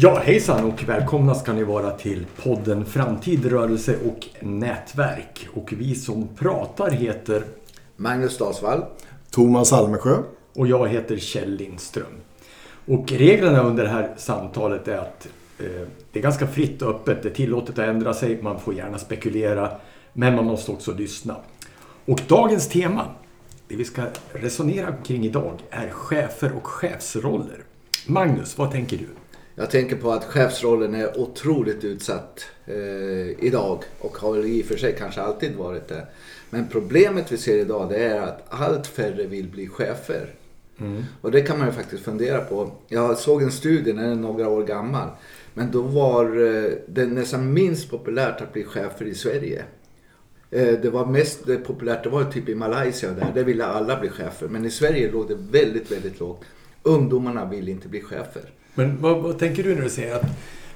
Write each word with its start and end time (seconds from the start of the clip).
Ja, 0.00 0.20
hejsan 0.24 0.64
och 0.64 0.84
välkomna 0.88 1.34
ska 1.34 1.52
ni 1.52 1.64
vara 1.64 1.90
till 1.90 2.26
podden 2.42 2.84
Framtid, 2.84 3.46
rörelse 3.46 3.96
och 4.06 4.46
nätverk. 4.46 5.48
Och 5.54 5.72
vi 5.76 5.94
som 5.94 6.28
pratar 6.36 6.90
heter 6.90 7.44
Magnus 7.96 8.38
Dalsvall. 8.38 8.84
Thomas 9.30 9.72
Almesjö. 9.72 10.16
och 10.54 10.66
jag 10.66 10.88
heter 10.88 11.16
Kjell 11.16 11.56
Lindström. 11.56 12.20
Och 12.86 13.12
reglerna 13.12 13.62
under 13.62 13.84
det 13.84 13.90
här 13.90 14.14
samtalet 14.16 14.88
är 14.88 14.98
att 14.98 15.28
eh, 15.58 15.86
det 16.12 16.18
är 16.18 16.22
ganska 16.22 16.46
fritt 16.46 16.82
och 16.82 16.90
öppet. 16.90 17.22
Det 17.22 17.28
är 17.28 17.34
tillåtet 17.34 17.78
att 17.78 17.88
ändra 17.88 18.14
sig, 18.14 18.42
man 18.42 18.60
får 18.60 18.74
gärna 18.74 18.98
spekulera, 18.98 19.70
men 20.12 20.34
man 20.34 20.44
måste 20.44 20.72
också 20.72 20.92
lyssna. 20.92 21.36
Och 22.04 22.20
dagens 22.28 22.68
tema, 22.68 23.04
det 23.68 23.76
vi 23.76 23.84
ska 23.84 24.02
resonera 24.32 24.94
kring 25.04 25.24
idag, 25.24 25.60
är 25.70 25.90
chefer 25.90 26.52
och 26.56 26.66
chefsroller. 26.66 27.64
Magnus, 28.06 28.58
vad 28.58 28.70
tänker 28.70 28.96
du? 28.96 29.06
Jag 29.54 29.70
tänker 29.70 29.96
på 29.96 30.12
att 30.12 30.24
chefsrollen 30.24 30.94
är 30.94 31.20
otroligt 31.20 31.84
utsatt 31.84 32.46
eh, 32.66 33.44
idag 33.44 33.84
och 33.98 34.18
har 34.18 34.32
väl 34.32 34.46
i 34.46 34.62
och 34.62 34.66
för 34.66 34.76
sig 34.76 34.94
kanske 34.98 35.20
alltid 35.20 35.56
varit 35.56 35.88
det. 35.88 36.06
Men 36.50 36.68
problemet 36.68 37.32
vi 37.32 37.36
ser 37.36 37.58
idag 37.58 37.88
det 37.88 38.04
är 38.04 38.20
att 38.20 38.46
allt 38.48 38.86
färre 38.86 39.26
vill 39.26 39.48
bli 39.48 39.68
chefer. 39.68 40.34
Och 41.20 41.30
det 41.30 41.40
kan 41.40 41.58
man 41.58 41.66
ju 41.66 41.72
faktiskt 41.72 42.04
fundera 42.04 42.40
på. 42.40 42.70
Jag 42.88 43.18
såg 43.18 43.42
en 43.42 43.52
studie, 43.52 43.92
den 43.92 44.04
är 44.04 44.14
några 44.14 44.48
år 44.48 44.64
gammal. 44.64 45.08
Men 45.54 45.70
då 45.70 45.82
var 45.82 46.24
eh, 46.24 46.70
det 46.88 47.06
nästan 47.06 47.52
minst 47.52 47.90
populärt 47.90 48.40
att 48.40 48.52
bli 48.52 48.64
chefer 48.64 49.04
i 49.04 49.14
Sverige. 49.14 49.64
Eh, 50.50 50.72
Det 50.82 50.90
var 50.90 51.06
mest 51.06 51.48
eh, 51.48 51.56
populärt, 51.58 52.02
det 52.04 52.08
var 52.10 52.24
typ 52.24 52.48
i 52.48 52.54
Malaysia 52.54 53.10
där, 53.10 53.32
där 53.34 53.44
ville 53.44 53.64
alla 53.64 54.00
bli 54.00 54.08
chefer. 54.08 54.48
Men 54.48 54.64
i 54.64 54.70
Sverige 54.70 55.10
låg 55.12 55.28
det 55.28 55.36
väldigt, 55.50 55.92
väldigt 55.92 56.20
lågt. 56.20 56.44
Ungdomarna 56.82 57.44
vill 57.44 57.68
inte 57.68 57.88
bli 57.88 58.00
chefer. 58.00 58.42
Men 58.74 59.00
vad, 59.02 59.22
vad 59.22 59.38
tänker 59.38 59.62
du 59.62 59.74
när 59.74 59.82
du 59.82 59.90
säger 59.90 60.14
att 60.14 60.26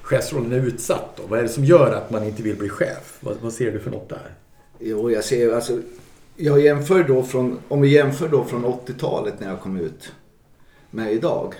chefsrollen 0.01 0.51
är 0.51 0.67
utsatt? 0.67 1.13
Då? 1.17 1.23
Vad 1.27 1.39
är 1.39 1.43
det 1.43 1.49
som 1.49 1.65
gör 1.65 1.93
att 1.93 2.11
man 2.11 2.23
inte 2.23 2.43
vill 2.43 2.55
bli 2.55 2.69
chef? 2.69 3.17
Vad, 3.19 3.37
vad 3.41 3.53
ser 3.53 3.71
du 3.71 3.79
för 3.79 3.91
något 3.91 4.09
där? 4.09 4.31
Jo, 4.79 5.11
jag 5.11 5.23
ser 5.23 5.53
alltså, 5.53 5.79
jag 6.35 6.61
jämför 6.61 7.03
då 7.03 7.23
från, 7.23 7.59
om 7.67 7.81
vi 7.81 7.87
jämför 7.87 8.27
då 8.27 8.43
från 8.43 8.65
80-talet 8.65 9.33
när 9.39 9.49
jag 9.49 9.59
kom 9.61 9.77
ut 9.79 10.11
med 10.91 11.13
idag. 11.13 11.53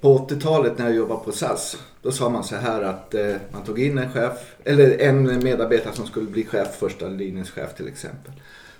På 0.00 0.18
80-talet 0.18 0.78
när 0.78 0.86
jag 0.86 0.94
jobbade 0.96 1.24
på 1.24 1.32
SAS, 1.32 1.76
då 2.02 2.12
sa 2.12 2.28
man 2.28 2.44
så 2.44 2.56
här 2.56 2.82
att 2.82 3.14
eh, 3.14 3.34
man 3.52 3.64
tog 3.64 3.80
in 3.80 3.98
en 3.98 4.12
chef, 4.12 4.56
eller 4.64 4.98
en 4.98 5.44
medarbetare 5.44 5.94
som 5.94 6.06
skulle 6.06 6.30
bli 6.30 6.44
chef, 6.44 6.76
första 6.76 7.08
linjens 7.08 7.50
chef 7.50 7.74
till 7.74 7.88
exempel. 7.88 8.32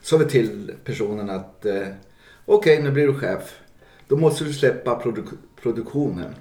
Sa 0.02 0.16
vi 0.16 0.24
till 0.24 0.72
personen 0.84 1.30
att 1.30 1.66
eh, 1.66 1.88
okej, 2.44 2.82
nu 2.82 2.90
blir 2.90 3.06
du 3.06 3.14
chef. 3.14 3.54
Då 4.08 4.16
måste 4.16 4.44
du 4.44 4.52
släppa 4.52 4.94
produ 4.94 5.22
produktionen. 5.62 6.34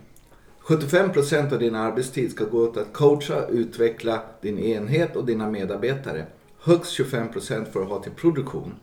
75 0.60 1.14
procent 1.14 1.54
av 1.54 1.60
din 1.60 1.76
arbetstid 1.76 2.32
ska 2.32 2.44
gå 2.44 2.64
åt 2.64 2.78
att 2.78 2.94
coacha, 2.94 3.48
utveckla 3.48 4.22
din 4.42 4.60
enhet 4.60 5.16
och 5.16 5.26
dina 5.26 5.50
medarbetare. 5.50 6.26
Högst 6.60 6.92
25 6.92 7.32
procent 7.32 7.68
får 7.74 7.80
du 7.80 7.86
ha 7.86 8.04
till 8.04 8.12
produktion. 8.12 8.76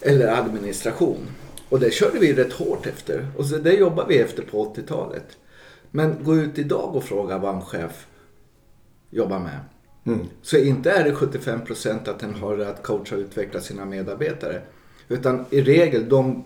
Eller 0.00 0.28
administration. 0.28 1.26
Och 1.68 1.80
det 1.80 1.90
körde 1.90 2.18
vi 2.18 2.32
rätt 2.32 2.52
hårt 2.52 2.86
efter. 2.86 3.26
Och 3.36 3.46
så 3.46 3.56
det 3.56 3.72
jobbar 3.72 4.06
vi 4.06 4.18
efter 4.18 4.42
på 4.42 4.74
80-talet. 4.74 5.36
Men 5.92 6.24
gå 6.24 6.36
ut 6.36 6.58
idag 6.58 6.96
och 6.96 7.04
fråga 7.04 7.38
vad 7.38 7.54
en 7.54 7.62
chef 7.62 8.06
jobbar 9.10 9.38
med. 9.38 9.60
Så 10.42 10.56
inte 10.56 10.90
är 10.90 11.04
det 11.04 11.12
75% 11.12 12.10
att 12.10 12.18
den 12.18 12.34
har 12.34 12.58
att 12.58 12.82
coacha 12.82 13.14
och 13.14 13.20
utveckla 13.20 13.60
sina 13.60 13.84
medarbetare. 13.84 14.62
Utan 15.08 15.44
i 15.50 15.60
regel 15.62 16.08
de 16.08 16.44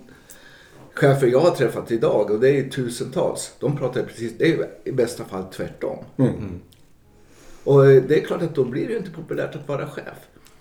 chefer 0.94 1.26
jag 1.26 1.40
har 1.40 1.50
träffat 1.50 1.90
idag, 1.92 2.30
och 2.30 2.40
det 2.40 2.50
är 2.50 2.68
tusentals, 2.68 3.52
de 3.60 3.76
pratar 3.76 4.02
precis, 4.02 4.32
det 4.38 4.52
är 4.52 4.68
i 4.84 4.92
bästa 4.92 5.24
fall 5.24 5.44
tvärtom. 5.44 5.98
Och 7.64 7.86
eh, 7.86 8.02
det 8.02 8.20
är 8.20 8.24
klart 8.24 8.42
att 8.42 8.54
då 8.54 8.64
blir 8.64 8.88
det 8.88 8.96
inte 8.96 9.10
populärt 9.10 9.54
att 9.54 9.68
vara 9.68 9.86
chef. 9.86 10.18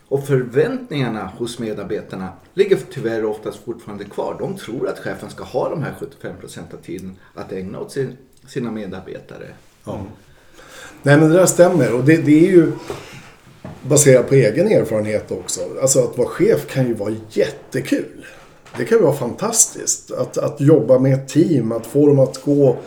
Och 0.07 0.27
förväntningarna 0.27 1.25
hos 1.37 1.59
medarbetarna 1.59 2.29
ligger 2.53 2.79
tyvärr 2.89 3.25
oftast 3.25 3.65
fortfarande 3.65 4.03
kvar. 4.03 4.35
De 4.39 4.55
tror 4.57 4.87
att 4.87 4.99
chefen 4.99 5.29
ska 5.29 5.43
ha 5.43 5.69
de 5.69 5.83
här 5.83 5.93
75% 6.21 6.73
av 6.73 6.77
tiden 6.77 7.17
att 7.33 7.51
ägna 7.51 7.79
åt 7.79 7.91
sin, 7.91 8.17
sina 8.47 8.71
medarbetare. 8.71 9.47
Ja. 9.83 10.01
Nej 11.03 11.17
men 11.17 11.29
det 11.29 11.37
där 11.37 11.45
stämmer 11.45 11.93
och 11.93 12.03
det, 12.03 12.17
det 12.17 12.47
är 12.47 12.51
ju 12.51 12.71
baserat 13.81 14.29
på 14.29 14.35
egen 14.35 14.67
erfarenhet 14.67 15.31
också. 15.31 15.61
Alltså 15.81 15.99
att 15.99 16.17
vara 16.17 16.27
chef 16.27 16.67
kan 16.67 16.87
ju 16.87 16.93
vara 16.93 17.15
jättekul. 17.29 18.25
Det 18.77 18.85
kan 18.85 18.97
ju 18.97 19.03
vara 19.03 19.15
fantastiskt. 19.15 20.11
Att, 20.11 20.37
att 20.37 20.61
jobba 20.61 20.99
med 20.99 21.13
ett 21.13 21.27
team, 21.27 21.71
att 21.71 21.85
få 21.85 22.07
dem 22.07 22.19
att 22.19 22.43
gå 22.43 22.77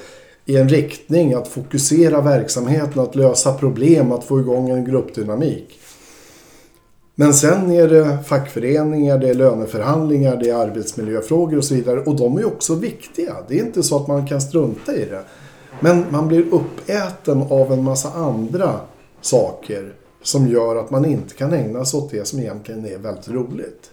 i 0.44 0.56
en 0.56 0.68
riktning, 0.68 1.34
att 1.34 1.48
fokusera 1.48 2.20
verksamheten, 2.20 3.02
att 3.02 3.16
lösa 3.16 3.54
problem, 3.54 4.12
att 4.12 4.24
få 4.24 4.40
igång 4.40 4.70
en 4.70 4.84
gruppdynamik. 4.84 5.80
Men 7.14 7.34
sen 7.34 7.70
är 7.70 7.88
det 7.88 8.18
fackföreningar, 8.26 9.18
det 9.18 9.28
är 9.28 9.34
löneförhandlingar, 9.34 10.36
det 10.36 10.50
är 10.50 10.54
arbetsmiljöfrågor 10.54 11.58
och 11.58 11.64
så 11.64 11.74
vidare. 11.74 12.00
Och 12.00 12.16
de 12.16 12.36
är 12.36 12.40
ju 12.40 12.46
också 12.46 12.74
viktiga. 12.74 13.36
Det 13.48 13.58
är 13.58 13.64
inte 13.64 13.82
så 13.82 13.96
att 13.96 14.08
man 14.08 14.26
kan 14.26 14.40
strunta 14.40 14.94
i 14.94 15.04
det. 15.04 15.22
Men 15.80 16.04
man 16.10 16.28
blir 16.28 16.44
uppäten 16.54 17.42
av 17.42 17.72
en 17.72 17.84
massa 17.84 18.12
andra 18.12 18.80
saker 19.20 19.94
som 20.22 20.48
gör 20.48 20.76
att 20.76 20.90
man 20.90 21.04
inte 21.04 21.34
kan 21.34 21.52
ägna 21.52 21.84
sig 21.84 21.98
åt 21.98 22.10
det 22.10 22.24
som 22.24 22.38
egentligen 22.38 22.86
är 22.86 22.98
väldigt 22.98 23.28
roligt. 23.28 23.90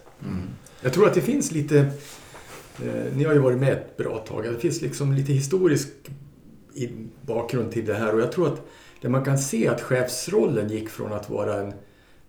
Jag 0.80 0.92
tror 0.92 1.06
att 1.06 1.14
det 1.14 1.20
finns 1.20 1.52
lite... 1.52 1.78
Eh, 2.84 3.16
ni 3.16 3.24
har 3.24 3.32
ju 3.32 3.38
varit 3.38 3.58
med 3.58 3.72
ett 3.72 3.96
bra 3.96 4.18
tag. 4.18 4.44
Det 4.44 4.58
finns 4.58 4.82
liksom 4.82 5.12
lite 5.12 5.32
historisk 5.32 5.88
bakgrund 7.22 7.72
till 7.72 7.86
det 7.86 7.94
här. 7.94 8.14
Och 8.14 8.20
jag 8.20 8.32
tror 8.32 8.46
att 8.46 8.60
det 9.00 9.08
man 9.08 9.24
kan 9.24 9.38
se 9.38 9.68
att 9.68 9.80
chefsrollen 9.80 10.68
gick 10.68 10.88
från 10.88 11.12
att 11.12 11.30
vara 11.30 11.54
en... 11.54 11.72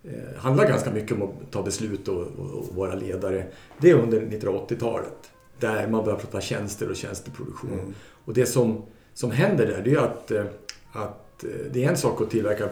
Eh, 0.04 0.38
handlar 0.38 0.68
ganska 0.68 0.92
mycket 0.92 1.12
om 1.12 1.24
att 1.24 1.52
ta 1.52 1.64
beslut 1.64 2.08
och, 2.08 2.22
och, 2.22 2.52
och 2.52 2.76
vara 2.76 2.96
ledare. 2.96 3.48
Det 3.78 3.90
är 3.90 3.96
under 3.96 4.22
1980-talet. 4.22 5.32
Där 5.60 5.88
man 5.88 6.06
börjar 6.06 6.20
prata 6.20 6.42
tjänster 6.42 6.90
och 6.90 6.96
tjänsteproduktion. 6.96 7.96
Och 8.26 8.34
det 8.34 8.46
som, 8.46 8.82
som 9.18 9.32
händer 9.32 9.66
där, 9.66 9.82
det 9.82 9.92
är 9.92 9.98
att, 9.98 10.32
eh, 10.32 10.46
att 10.92 11.44
eh, 11.44 11.50
det 11.72 11.84
är 11.84 11.90
en 11.90 11.98
sak 11.98 12.22
att 12.22 12.30
tillverka 12.30 12.70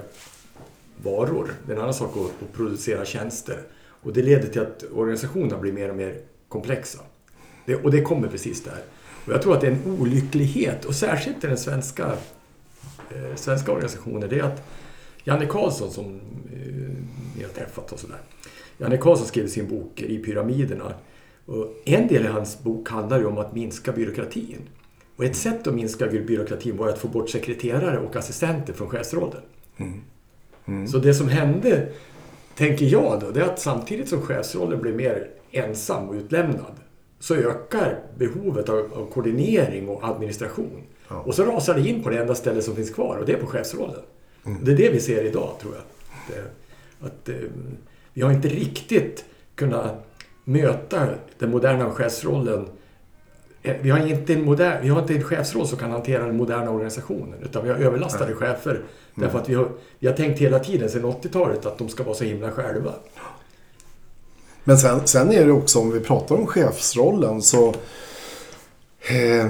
varor. 1.04 1.52
Det 1.66 1.72
är 1.72 1.76
en 1.76 1.82
annan 1.82 1.94
sak 1.94 2.18
att, 2.18 2.48
att 2.48 2.54
producera 2.54 3.06
tjänster. 3.06 3.62
Och 3.78 4.14
det 4.14 4.22
leder 4.22 4.48
till 4.48 4.62
att 4.62 4.84
organisationerna 4.94 5.58
blir 5.58 5.74
mer 5.74 5.90
och 5.90 5.96
mer 5.96 6.18
komplexa. 6.50 7.00
Det, 7.66 7.76
och 7.76 7.92
det 7.92 8.02
kommer 8.02 8.28
precis 8.28 8.64
där. 8.64 8.80
Och 9.26 9.34
jag 9.34 9.42
tror 9.42 9.54
att 9.54 9.62
det 9.62 9.68
är 9.68 9.72
en 9.72 10.00
olycklighet, 10.00 10.86
och 10.86 10.96
särskilt 10.96 11.44
i 11.44 11.48
den 11.48 11.58
svenska, 11.58 12.06
eh, 13.16 13.36
svenska 13.36 13.72
organisationen, 13.72 14.30
det 14.30 14.40
är 14.40 14.44
att 14.44 14.70
Janne 15.24 15.46
Karlsson 15.46 15.92
som 15.92 16.16
eh, 16.54 16.96
ni 17.38 17.44
har 17.44 17.50
träffat 17.50 17.92
och 17.92 18.00
sådär. 18.00 18.22
Janne 18.78 18.98
Karlsson 18.98 19.28
skrev 19.28 19.48
sin 19.48 19.68
bok 19.68 20.02
I 20.02 20.24
pyramiderna. 20.24 20.94
Och 21.46 21.68
en 21.86 22.08
del 22.08 22.26
i 22.26 22.28
hans 22.28 22.64
bok 22.64 22.90
handlar 22.90 23.20
ju 23.20 23.26
om 23.26 23.38
att 23.38 23.56
minska 23.56 23.92
byråkratin. 23.92 24.62
Och 25.16 25.26
ett 25.26 25.36
sätt 25.36 25.68
att 25.68 25.74
minska 25.74 26.08
byråkratin 26.08 26.78
var 26.78 26.90
att 26.90 26.98
få 26.98 27.08
bort 27.08 27.30
sekreterare 27.30 28.00
och 28.00 28.16
assistenter 28.16 28.74
från 28.74 28.90
chefsrollen. 28.90 29.42
Så 30.88 30.98
det 30.98 31.14
som 31.14 31.30
hände, 31.30 31.88
tänker 32.56 32.86
jag 32.86 33.20
då, 33.22 33.32
det 33.32 33.42
är 33.42 33.46
att 33.46 33.60
samtidigt 33.60 34.10
som 34.10 34.22
chefsrollen 34.22 34.82
blir 34.82 34.94
mer 34.94 35.30
ensam 35.52 36.10
och 36.10 36.16
utlämnad 36.16 36.76
så 37.20 37.36
ökar 37.36 38.00
behovet 38.18 38.70
av, 38.70 38.94
av 38.94 39.12
koordinering 39.14 39.90
och 39.90 40.08
administration. 40.08 40.84
Och 41.08 41.36
så 41.36 41.44
rasar 41.44 41.74
det 41.74 41.90
in 41.90 42.04
på 42.04 42.10
det 42.10 42.18
enda 42.18 42.36
stället 42.36 42.64
som 42.64 42.76
finns 42.76 42.90
kvar 42.90 43.18
och 43.18 43.26
det 43.26 43.34
är 43.34 43.38
på 43.38 43.48
chefsrollen. 43.48 44.02
Det 44.62 44.72
är 44.72 44.78
det 44.78 44.90
vi 44.90 45.00
ser 45.00 45.24
idag, 45.24 45.52
tror 45.62 45.74
jag. 45.74 45.84
Att, 45.84 46.38
eh, 46.38 46.46
att, 47.08 47.30
eh, 47.30 47.50
vi 48.14 48.22
har 48.22 48.32
inte 48.32 48.48
riktigt 48.48 49.26
kunnat 49.56 50.08
möta 50.44 51.08
den 51.40 51.52
moderna 51.52 51.92
chefsrollen 51.92 52.68
vi 53.82 53.90
har, 53.90 54.08
inte 54.08 54.34
en 54.34 54.46
modern, 54.46 54.82
vi 54.82 54.90
har 54.90 55.02
inte 55.02 55.14
en 55.14 55.24
chefsroll 55.24 55.68
som 55.68 55.78
kan 55.78 55.92
hantera 55.92 56.26
den 56.26 56.38
moderna 56.38 56.72
organisationen. 56.72 57.44
Utan 57.44 57.64
vi 57.64 57.70
har 57.70 57.78
överlastade 57.78 58.34
chefer. 58.34 58.82
Därför 59.16 59.40
att 59.40 59.50
vi 59.50 59.54
har, 59.54 59.70
vi 60.00 60.08
har 60.08 60.14
tänkt 60.14 60.40
hela 60.40 60.60
tiden 60.60 60.90
sedan 60.90 61.06
80-talet 61.06 61.66
att 61.66 61.78
de 61.78 61.90
ska 61.90 62.04
vara 62.04 62.16
så 62.16 62.24
himla 62.24 62.52
själva. 62.52 62.94
Men 64.64 64.78
sen, 64.78 65.08
sen 65.08 65.32
är 65.32 65.46
det 65.46 65.52
också, 65.52 65.80
om 65.80 65.92
vi 65.92 66.00
pratar 66.00 66.36
om 66.36 66.48
chefsrollen 66.48 67.42
så 67.42 67.70
eh, 69.02 69.46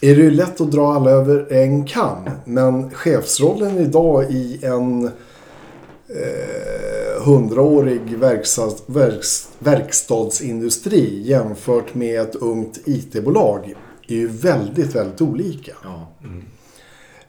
är 0.00 0.16
det 0.16 0.22
ju 0.22 0.30
lätt 0.30 0.60
att 0.60 0.70
dra 0.70 0.92
alla 0.94 1.10
över 1.10 1.52
en 1.52 1.86
kam. 1.86 2.30
Men 2.44 2.90
chefsrollen 2.90 3.78
idag 3.78 4.30
i 4.30 4.64
en 4.64 5.04
eh, 5.04 6.99
hundraårig 7.20 8.18
verkstads, 8.18 8.82
verks, 8.86 9.48
verkstadsindustri 9.58 11.22
jämfört 11.24 11.94
med 11.94 12.20
ett 12.20 12.34
ungt 12.34 12.78
IT-bolag 12.84 13.74
är 14.08 14.14
ju 14.14 14.28
väldigt, 14.28 14.94
väldigt 14.94 15.20
olika. 15.20 15.72
Ja. 15.82 16.08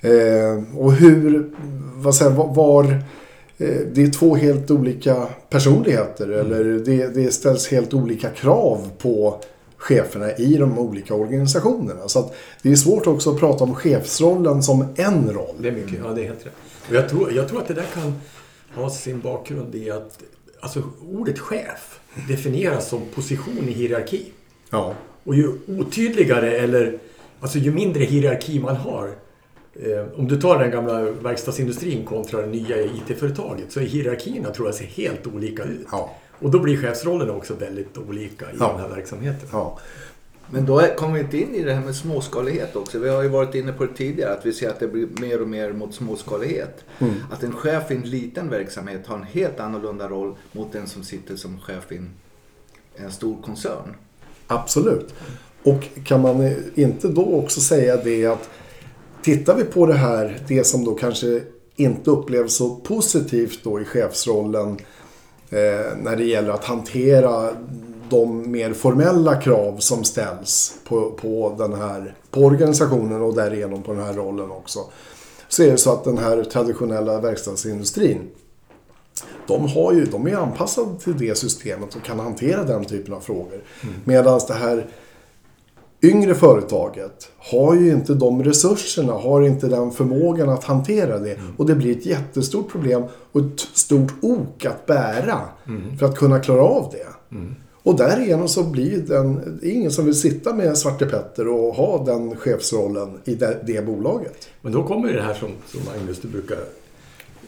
Eh, 0.10 0.78
och 0.78 0.94
hur, 0.94 1.52
vad 1.96 2.16
säger, 2.16 2.32
var, 2.32 2.84
eh, 3.58 3.80
det 3.94 4.04
är 4.04 4.12
två 4.12 4.36
helt 4.36 4.72
olika 4.72 5.28
personligheter 5.50 6.30
eller 6.30 6.64
det, 6.64 7.08
det 7.08 7.32
ställs 7.32 7.68
helt 7.68 7.94
olika 7.94 8.30
krav 8.30 8.90
på 8.98 9.42
cheferna 9.78 10.32
i 10.32 10.58
de 10.58 10.80
olika 10.80 11.14
organisationerna. 11.14 12.08
Så 12.08 12.20
att 12.20 12.34
det 12.62 12.72
är 12.72 12.76
svårt 12.76 13.08
också 13.08 13.30
att 13.30 13.40
prata 13.40 13.64
om 13.64 13.76
chefsrollen 13.76 14.64
som 14.64 14.86
en 14.96 15.34
roll. 15.34 15.56
Det 15.58 15.68
är 15.68 15.72
mycket, 15.72 16.00
ja 16.04 16.12
det 16.14 16.22
är 16.22 16.26
helt 16.26 16.46
rätt. 16.46 16.54
Och 16.90 16.96
jag 16.96 17.10
tror, 17.10 17.32
jag 17.32 17.48
tror 17.48 17.62
att 17.62 17.68
det 17.68 17.74
där 17.74 17.88
kan 17.94 18.14
ha 18.76 18.90
sin 18.90 19.20
bakgrund 19.20 19.76
i 19.76 19.92
att 19.92 20.20
alltså, 20.60 20.84
ordet 21.12 21.40
chef 21.40 22.00
definieras 22.28 22.90
som 22.90 23.02
position 23.16 23.68
i 23.70 23.72
hierarki. 23.72 24.26
Ja. 24.70 24.96
Och 25.24 25.36
ju 25.36 25.52
otydligare 25.68 26.52
eller 26.52 27.00
alltså 27.40 27.58
ju 27.58 27.72
mindre 27.72 28.04
hierarki 28.04 28.60
man 28.60 28.76
har. 28.76 29.08
Eh, 29.76 30.20
om 30.20 30.28
du 30.28 30.42
tar 30.42 30.60
den 30.60 30.72
gamla 30.72 31.02
verkstadsindustrin 31.02 32.06
kontra 32.06 32.42
det 32.42 32.48
nya 32.48 32.82
IT-företaget 32.82 33.72
så 33.72 33.80
är 33.80 33.84
hierarkierna 33.84 34.50
tror 34.50 34.68
jag 34.68 34.76
ser 34.76 34.86
helt 34.86 35.28
olika 35.28 35.64
ut. 35.64 35.88
Ja. 35.92 36.16
Och 36.40 36.52
då 36.52 36.60
blir 36.60 36.78
chefsrollerna 36.78 37.34
också 37.34 37.54
väldigt 37.54 37.98
olika 37.98 38.46
i 38.46 38.56
Ja. 38.60 38.68
den 38.72 38.80
här 38.80 38.90
verksamheten. 38.96 39.48
ja. 39.52 39.80
Men 40.54 40.66
då 40.66 40.82
kommer 40.98 41.14
vi 41.14 41.20
inte 41.20 41.38
in 41.38 41.56
i 41.56 41.64
det 41.64 41.74
här 41.74 41.86
med 41.86 41.96
småskalighet 41.96 42.76
också. 42.76 43.00
Vi 43.00 43.10
har 43.10 43.24
ju 43.24 43.30
varit 43.30 43.56
inne 43.56 43.72
på 43.72 43.86
det 43.86 43.94
tidigare 43.94 44.34
att 44.34 44.46
vi 44.46 44.54
ser 44.54 44.70
att 44.70 44.80
det 44.80 44.88
blir 44.88 45.08
mer 45.22 45.42
och 45.42 45.48
mer 45.48 45.74
mot 45.74 45.94
småskalighet. 45.94 46.84
Att 47.32 47.44
en 47.44 47.52
chef 47.52 47.92
i 47.92 47.96
en 47.96 48.02
liten 48.02 48.50
verksamhet 48.50 49.08
har 49.08 49.16
en 49.16 49.24
helt 49.24 49.60
annorlunda 49.60 50.08
roll 50.08 50.36
mot 50.52 50.74
den 50.74 50.88
som 50.88 51.04
sitter 51.04 51.36
som 51.36 51.60
chef 51.60 51.92
i 51.92 51.98
en, 51.98 52.10
en 52.96 53.12
stor 53.12 53.42
koncern. 53.42 53.96
Absolut. 54.48 55.14
Och 55.64 55.88
kan 56.06 56.22
man 56.22 56.54
inte 56.76 57.08
då 57.08 57.36
också 57.36 57.62
säga 57.62 57.98
det 57.98 58.26
att 58.26 58.50
tittar 59.22 59.56
vi 59.56 59.64
på 59.64 59.86
det 59.86 59.94
här, 59.94 60.40
det 60.48 60.64
som 60.64 60.86
då 60.86 60.96
kanske 60.96 61.42
inte 61.76 62.12
upplevs 62.12 62.56
så 62.56 62.76
positivt 62.76 63.64
då 63.64 63.82
i 63.82 63.86
chefsrollen 63.86 64.78
eh, 65.50 65.98
när 66.02 66.16
det 66.16 66.24
gäller 66.24 66.50
att 66.50 66.66
hantera 66.66 67.50
de 68.12 68.52
mer 68.52 68.74
formella 68.74 69.36
krav 69.36 69.78
som 69.78 70.04
ställs 70.04 70.74
på, 70.88 71.12
på, 71.12 71.56
den 71.58 71.74
här, 71.74 72.16
på 72.32 72.40
organisationen 72.40 73.22
och 73.22 73.36
därigenom 73.36 73.84
på 73.84 73.94
den 73.94 74.04
här 74.04 74.14
rollen 74.14 74.52
också. 74.52 74.80
Så 75.48 75.64
är 75.64 75.72
det 75.72 75.78
så 75.78 75.94
att 75.94 76.04
den 76.04 76.18
här 76.18 76.44
traditionella 76.44 77.20
verkstadsindustrin 77.20 78.30
de, 79.48 79.68
har 79.68 79.94
ju, 79.94 80.06
de 80.06 80.28
är 80.28 80.36
anpassade 80.36 81.00
till 81.00 81.18
det 81.18 81.38
systemet 81.38 81.96
och 81.96 82.04
kan 82.04 82.20
hantera 82.20 82.64
den 82.64 82.86
typen 82.86 83.14
av 83.14 83.20
frågor. 83.20 83.64
Medan 84.04 84.42
det 84.48 84.54
här 84.54 84.88
yngre 86.02 86.36
företaget 86.36 87.30
har 87.38 87.76
ju 87.76 87.92
inte 87.92 88.14
de 88.14 88.44
resurserna, 88.44 89.14
har 89.14 89.42
inte 89.42 89.68
den 89.68 89.92
förmågan 89.92 90.50
att 90.50 90.64
hantera 90.64 91.20
det. 91.20 91.38
Och 91.58 91.66
det 91.66 91.76
blir 91.76 91.98
ett 91.98 92.06
jättestort 92.06 92.72
problem 92.72 93.04
och 93.32 93.42
ett 93.42 93.60
stort 93.60 94.14
ok 94.22 94.66
att 94.66 94.86
bära 94.86 95.40
för 96.00 96.06
att 96.06 96.18
kunna 96.18 96.40
klara 96.40 96.62
av 96.62 96.90
det. 96.92 97.08
Och 97.84 97.96
därigenom 97.96 98.48
så 98.48 98.64
blir 98.64 98.98
den, 98.98 99.58
det 99.62 99.68
är 99.68 99.72
ingen 99.72 99.92
som 99.92 100.06
vill 100.06 100.16
sitta 100.16 100.54
med 100.54 100.78
Svarte 100.78 101.06
Petter 101.06 101.48
och 101.48 101.76
ha 101.76 102.06
den 102.06 102.36
chefsrollen 102.36 103.20
i 103.26 103.36
det, 103.36 103.60
det 103.64 103.86
bolaget. 103.86 104.50
Men 104.62 104.72
då 104.72 104.84
kommer 104.84 105.14
det 105.14 105.22
här 105.22 105.34
som, 105.34 105.50
som 105.68 105.82
Magnus, 105.86 106.20
du 106.20 106.28
brukar... 106.28 106.58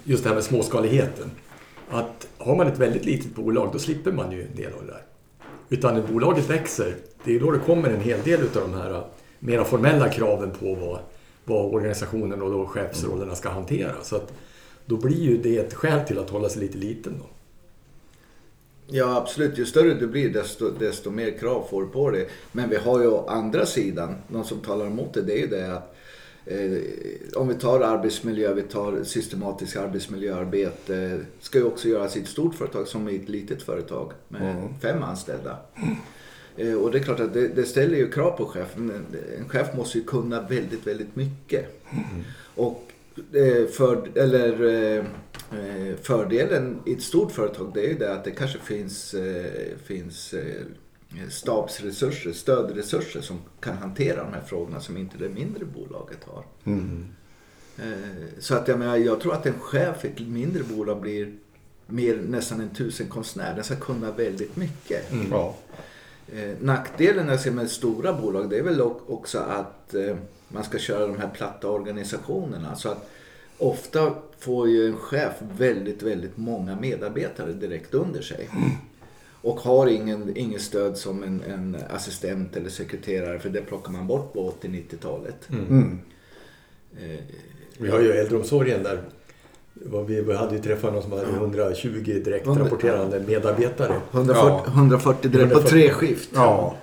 Just 0.04 0.24
det 0.24 0.30
här 0.30 0.36
med 0.36 0.44
småskaligheten. 0.44 1.32
Att 1.90 2.28
har 2.38 2.56
man 2.56 2.68
ett 2.68 2.80
väldigt 2.80 3.06
litet 3.06 3.36
bolag, 3.36 3.70
då 3.74 3.80
slipper 3.80 4.12
man 4.12 4.32
ju 4.32 4.42
en 4.42 4.56
del 4.56 4.74
av 4.74 4.86
det 4.86 4.92
där. 4.92 5.02
Utan 5.70 5.94
när 5.94 6.08
bolaget 6.08 6.50
växer, 6.50 6.96
det 7.24 7.36
är 7.36 7.40
då 7.40 7.52
det 7.52 7.60
kommer 7.60 7.90
en 7.90 8.02
hel 8.02 8.22
del 8.24 8.42
av 8.42 8.70
de 8.72 8.74
här 8.74 8.92
äh, 8.92 9.04
mera 9.40 9.66
formella 9.66 10.10
kraven 10.10 10.52
på 10.60 10.76
vad, 10.76 11.00
vad 11.46 11.74
organisationen 11.74 12.42
och 12.42 12.52
då 12.52 12.66
chefsrollerna 12.66 13.36
ska 13.36 13.50
hantera. 13.50 13.92
Så 14.02 14.16
att 14.16 14.34
då 14.86 14.98
blir 14.98 15.22
ju 15.22 15.38
det 15.38 15.58
ett 15.58 15.74
skäl 15.74 16.08
till 16.08 16.20
att 16.20 16.30
hålla 16.30 16.50
sig 16.50 16.62
lite 16.62 16.78
liten. 16.78 17.14
Då. 17.20 17.26
Ja 18.88 19.18
absolut, 19.18 19.58
ju 19.58 19.66
större 19.66 19.94
du 19.94 20.08
blir 20.08 20.30
desto, 20.30 20.70
desto 20.70 21.12
mer 21.12 21.32
krav 21.32 21.68
får 21.70 21.82
du 21.82 21.88
på 21.88 22.12
dig. 22.12 22.30
Men 22.52 22.70
vi 22.70 22.76
har 22.76 23.02
ju 23.02 23.08
å 23.08 23.28
andra 23.28 23.66
sidan, 23.66 24.16
de 24.28 24.44
som 24.44 24.60
talar 24.60 24.86
emot 24.86 25.14
det, 25.14 25.22
det 25.22 25.34
är 25.34 25.40
ju 25.40 25.48
det 25.48 25.74
att 25.74 25.96
eh, 26.46 27.42
om 27.42 27.48
vi 27.48 27.56
tar 27.56 27.80
arbetsmiljö, 27.80 28.54
vi 28.54 28.62
tar 28.62 29.04
systematiskt 29.04 29.78
arbetsmiljöarbete. 29.78 31.20
ska 31.40 31.58
ju 31.58 31.64
också 31.64 31.88
göras 31.88 32.18
i 32.18 32.20
ett 32.20 32.28
stort 32.28 32.56
företag 32.56 32.88
som 32.88 33.10
i 33.10 33.16
ett 33.16 33.30
litet 33.30 33.62
företag 33.62 34.12
med 34.28 34.68
fem 34.82 35.04
anställda. 35.04 35.58
Eh, 36.58 36.74
och 36.74 36.92
det 36.92 36.98
är 36.98 37.04
klart 37.04 37.20
att 37.20 37.34
det, 37.34 37.48
det 37.48 37.64
ställer 37.64 37.98
ju 37.98 38.12
krav 38.12 38.38
på 38.38 38.46
chefen. 38.46 39.06
En 39.40 39.50
chef 39.50 39.68
måste 39.78 39.98
ju 39.98 40.04
kunna 40.04 40.42
väldigt, 40.42 40.88
väldigt 40.88 41.16
mycket. 41.16 41.84
Och 42.56 42.92
eh, 43.34 43.68
för, 43.68 44.18
eller, 44.18 44.64
eh, 44.98 45.04
fördelen 46.02 46.80
i 46.86 46.94
ett 46.94 47.02
stort 47.02 47.32
företag 47.32 47.72
det 47.74 47.86
är 47.86 47.88
ju 47.90 47.98
det 47.98 48.14
att 48.14 48.24
det 48.24 48.32
kanske 48.32 48.60
finns, 48.60 49.14
eh, 49.14 49.78
finns 49.86 50.34
eh, 50.34 50.62
stabsresurser, 51.30 52.32
stödresurser 52.32 53.22
som 53.22 53.40
kan 53.60 53.78
hantera 53.78 54.24
de 54.24 54.34
här 54.34 54.42
frågorna 54.42 54.80
som 54.80 54.98
inte 54.98 55.18
det 55.18 55.30
mindre 55.30 55.66
bolaget 55.66 56.20
har. 56.24 56.44
Eh, 57.78 57.84
Så 58.40 58.56
att 58.56 58.68
jag, 58.68 58.80
menar, 58.80 58.98
jag 58.98 59.22
tror 59.22 59.34
att 59.34 59.46
en 59.46 59.60
chef 59.60 60.06
i 60.06 60.08
ett 60.08 60.20
mindre 60.20 60.64
bolag 60.64 61.02
blir 61.02 61.34
mer 61.88 62.16
nästan 62.16 62.62
en 62.62 62.70
tusenkonstnär. 62.70 63.56
Den 63.56 63.64
ska 63.64 63.76
kunna 63.76 64.12
väldigt 64.12 64.56
mycket. 64.56 65.06
Ja. 65.32 65.56
Eh, 66.34 66.52
nackdelen 66.60 67.28
jag 67.28 67.40
ser 67.40 67.52
med 67.52 67.70
stora 67.70 68.14
bolag 68.14 68.50
det 68.50 68.58
är 68.58 68.64
väl 68.64 68.82
också 68.82 69.40
att 69.40 69.94
eh, 69.94 70.16
man 70.50 70.64
ska 70.64 70.78
köra 70.78 71.08
de 71.08 71.18
här 71.18 71.30
platta 71.34 71.70
organisationerna. 71.70 72.76
Så 72.76 72.90
att 72.90 73.10
ofta 73.64 74.14
får 74.40 74.70
ju 74.70 74.88
en 74.88 74.96
chef 74.98 75.34
väldigt, 75.58 76.04
väldigt 76.04 76.38
många 76.38 76.76
medarbetare 76.76 77.54
direkt 77.54 77.94
under 77.94 78.22
sig. 78.22 78.50
Och 79.42 79.60
har 79.60 79.88
ingen, 79.88 80.38
ingen 80.38 80.60
stöd 80.60 80.98
som 80.98 81.24
en, 81.24 81.42
en 81.42 81.78
assistent 81.90 82.56
eller 82.58 82.70
sekreterare 82.70 83.40
för 83.40 83.50
det 83.50 83.62
plockar 83.62 83.92
man 83.92 84.08
bort 84.08 84.34
på 84.34 84.54
80-90-talet. 84.62 85.50
Mm. 85.50 86.00
Eh, 87.02 87.20
Vi 87.78 87.90
har 87.90 88.00
ju 88.00 88.12
äldreomsorgen 88.12 88.84
där. 88.84 89.02
Vi 90.08 90.34
hade 90.34 90.56
ju 90.56 90.62
träffat 90.62 90.94
någon 90.94 91.02
som 91.04 91.12
hade 91.12 91.24
120 91.24 91.90
direkt 92.26 92.48
rapporterande 92.48 93.20
medarbetare. 93.20 94.02
140, 94.12 94.62
Ja. 94.66 94.72
140 94.74 95.32
direkt 95.32 95.54
på 95.54 95.60
140. 95.60 95.70
tre 95.70 95.90
skift. 95.90 96.30
Ja. 96.34 96.76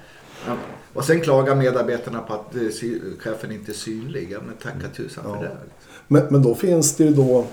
Ja. 0.47 0.56
Och 0.94 1.05
sen 1.05 1.21
klagar 1.21 1.55
medarbetarna 1.56 2.21
på 2.21 2.35
att 2.35 2.55
eh, 2.55 2.62
chefen 3.19 3.53
inte 3.53 3.73
är 3.73 3.75
synlig. 3.75 4.29
Ja, 4.33 4.38
men 4.47 4.56
tacka 4.56 4.88
tusan 4.97 5.25
Ja. 5.26 5.35
för 5.37 5.43
det. 5.44 5.56
Men, 6.12 6.23
men 6.31 6.43
då 6.43 6.55
finns 6.55 6.97
det 6.97 7.05
ju 7.05 7.11
då, 7.11 7.45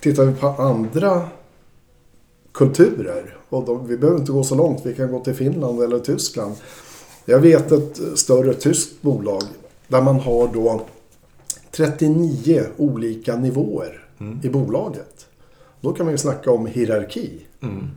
tittar 0.00 0.24
vi 0.24 0.34
på 0.34 0.46
andra 0.46 1.28
kulturer, 2.52 3.36
och 3.48 3.64
då, 3.64 3.74
vi 3.74 3.96
behöver 3.96 4.20
inte 4.20 4.32
gå 4.32 4.44
så 4.44 4.54
långt, 4.54 4.80
vi 4.86 4.94
kan 4.94 5.12
gå 5.12 5.20
till 5.20 5.34
Finland 5.34 5.82
eller 5.82 5.98
Tyskland. 5.98 6.54
Jag 7.24 7.38
vet 7.38 7.72
ett 7.72 8.00
större 8.14 8.54
tyskt 8.54 9.02
bolag 9.02 9.42
där 9.88 10.02
man 10.02 10.20
har 10.20 10.48
då 10.48 10.82
39 11.70 12.64
olika 12.76 13.36
nivåer 13.36 14.04
i 14.42 14.48
bolaget. 14.48 15.26
Då 15.80 15.92
kan 15.92 16.06
man 16.06 16.12
ju 16.14 16.18
snacka 16.18 16.50
om 16.50 16.66
hierarki. 16.66 17.46
Mm. 17.62 17.90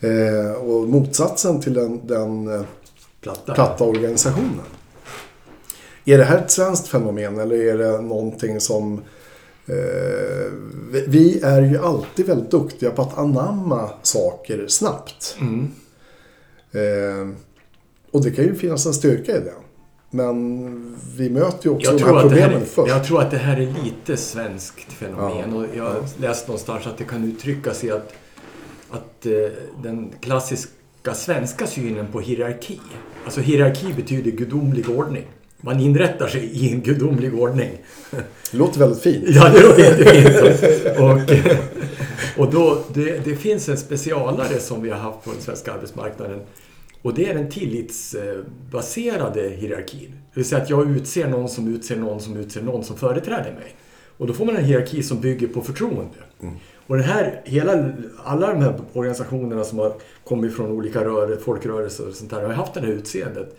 Eh, 0.00 0.52
och 0.52 0.88
motsatsen 0.88 1.60
till 1.60 1.74
den, 1.74 2.06
den 2.06 2.48
eh, 2.48 2.62
Platta. 3.20 3.54
platta 3.54 3.84
organisationen. 3.84 4.64
Är 6.04 6.18
det 6.18 6.24
här 6.24 6.38
ett 6.38 6.50
svenskt 6.50 6.88
fenomen 6.88 7.38
eller 7.40 7.56
är 7.56 7.78
det 7.78 8.00
någonting 8.00 8.60
som... 8.60 9.00
Eh, 9.66 10.52
vi- 11.06 11.40
är 11.42 11.62
ju 11.62 11.78
alltid 11.78 12.26
väldigt 12.26 12.50
duktiga 12.50 12.90
på 12.90 13.02
att 13.02 13.18
anamma 13.18 13.90
saker 14.02 14.64
snabbt. 14.68 15.36
Mm. 15.40 15.70
Eh, 16.72 17.36
och 18.10 18.22
det 18.24 18.30
kan 18.30 18.44
ju 18.44 18.54
finnas 18.54 18.86
en 18.86 18.94
styrka 18.94 19.32
i 19.36 19.40
det. 19.40 19.52
Men 20.10 20.96
vi 21.16 21.30
möter 21.30 21.68
ju 21.68 21.74
också 21.74 21.90
Jag 21.90 22.00
de 22.00 22.04
här 22.04 22.12
det 22.12 22.18
här 22.18 22.22
problemen 22.28 22.62
är, 22.62 22.64
först. 22.66 22.88
jag 22.88 23.04
tror 23.04 23.20
att 23.20 23.30
det 23.30 23.36
här 23.36 23.56
är 23.60 23.74
lite 23.84 24.16
svenskt 24.16 24.92
fenomen. 24.92 25.52
Och 25.56 25.66
jag 25.76 25.84
har 25.84 26.02
läst 26.20 26.48
någonstans 26.48 26.86
att 26.86 26.98
det 26.98 27.04
kan 27.04 27.24
uttryckas 27.24 27.84
i 27.84 27.90
att, 27.90 28.12
att 28.90 29.26
eh, 29.26 29.32
den 29.82 30.12
klassiska 30.20 31.14
svenska 31.14 31.66
synen 31.66 32.06
på 32.12 32.20
hierarki. 32.20 32.80
Alltså 33.24 33.40
hierarki 33.40 33.92
betyder 33.96 34.30
gudomlig 34.30 34.88
ordning. 34.90 35.26
Man 35.64 35.80
inrättar 35.80 36.28
sig 36.28 36.44
i 36.44 36.72
en 36.72 36.80
gudomlig 36.80 37.34
ordning. 37.34 37.70
Det 38.50 38.56
låter 38.56 38.78
väldigt 38.78 39.02
fint. 39.02 39.24
Ja, 39.28 39.48
det 39.48 39.62
låter 39.62 39.82
jättefint. 39.82 40.36
Och, 40.98 41.20
och 42.44 42.52
då, 42.52 42.84
det, 42.94 43.24
det 43.24 43.36
finns 43.36 43.68
en 43.68 43.76
specialare 43.76 44.60
som 44.60 44.82
vi 44.82 44.90
har 44.90 44.98
haft 44.98 45.24
på 45.24 45.30
den 45.30 45.40
svenska 45.40 45.72
arbetsmarknaden. 45.72 46.40
Och 47.02 47.14
det 47.14 47.30
är 47.30 47.34
den 47.34 47.50
tillitsbaserade 47.50 49.48
hierarkin. 49.48 50.10
Det 50.10 50.40
vill 50.40 50.44
säga 50.44 50.62
att 50.62 50.70
jag 50.70 50.90
utser 50.90 51.28
någon 51.28 51.48
som 51.48 51.74
utser 51.74 51.96
någon 51.96 52.20
som 52.20 52.36
utser 52.36 52.62
någon 52.62 52.84
som 52.84 52.96
företräder 52.96 53.52
mig. 53.52 53.76
Och 54.18 54.26
då 54.26 54.32
får 54.32 54.44
man 54.44 54.56
en 54.56 54.64
hierarki 54.64 55.02
som 55.02 55.20
bygger 55.20 55.46
på 55.46 55.60
förtroende. 55.60 56.16
Och 56.86 56.96
den 56.96 57.04
här, 57.04 57.40
hela, 57.44 57.92
alla 58.24 58.52
de 58.52 58.62
här 58.62 58.80
organisationerna 58.92 59.64
som 59.64 59.78
har 59.78 59.92
kommit 60.24 60.56
från 60.56 60.70
olika 60.70 61.04
röre, 61.04 61.36
folkrörelser 61.36 62.08
och 62.08 62.14
sånt 62.14 62.30
där 62.30 62.42
har 62.42 62.52
haft 62.52 62.74
det 62.74 62.80
här 62.80 62.88
utseendet. 62.88 63.56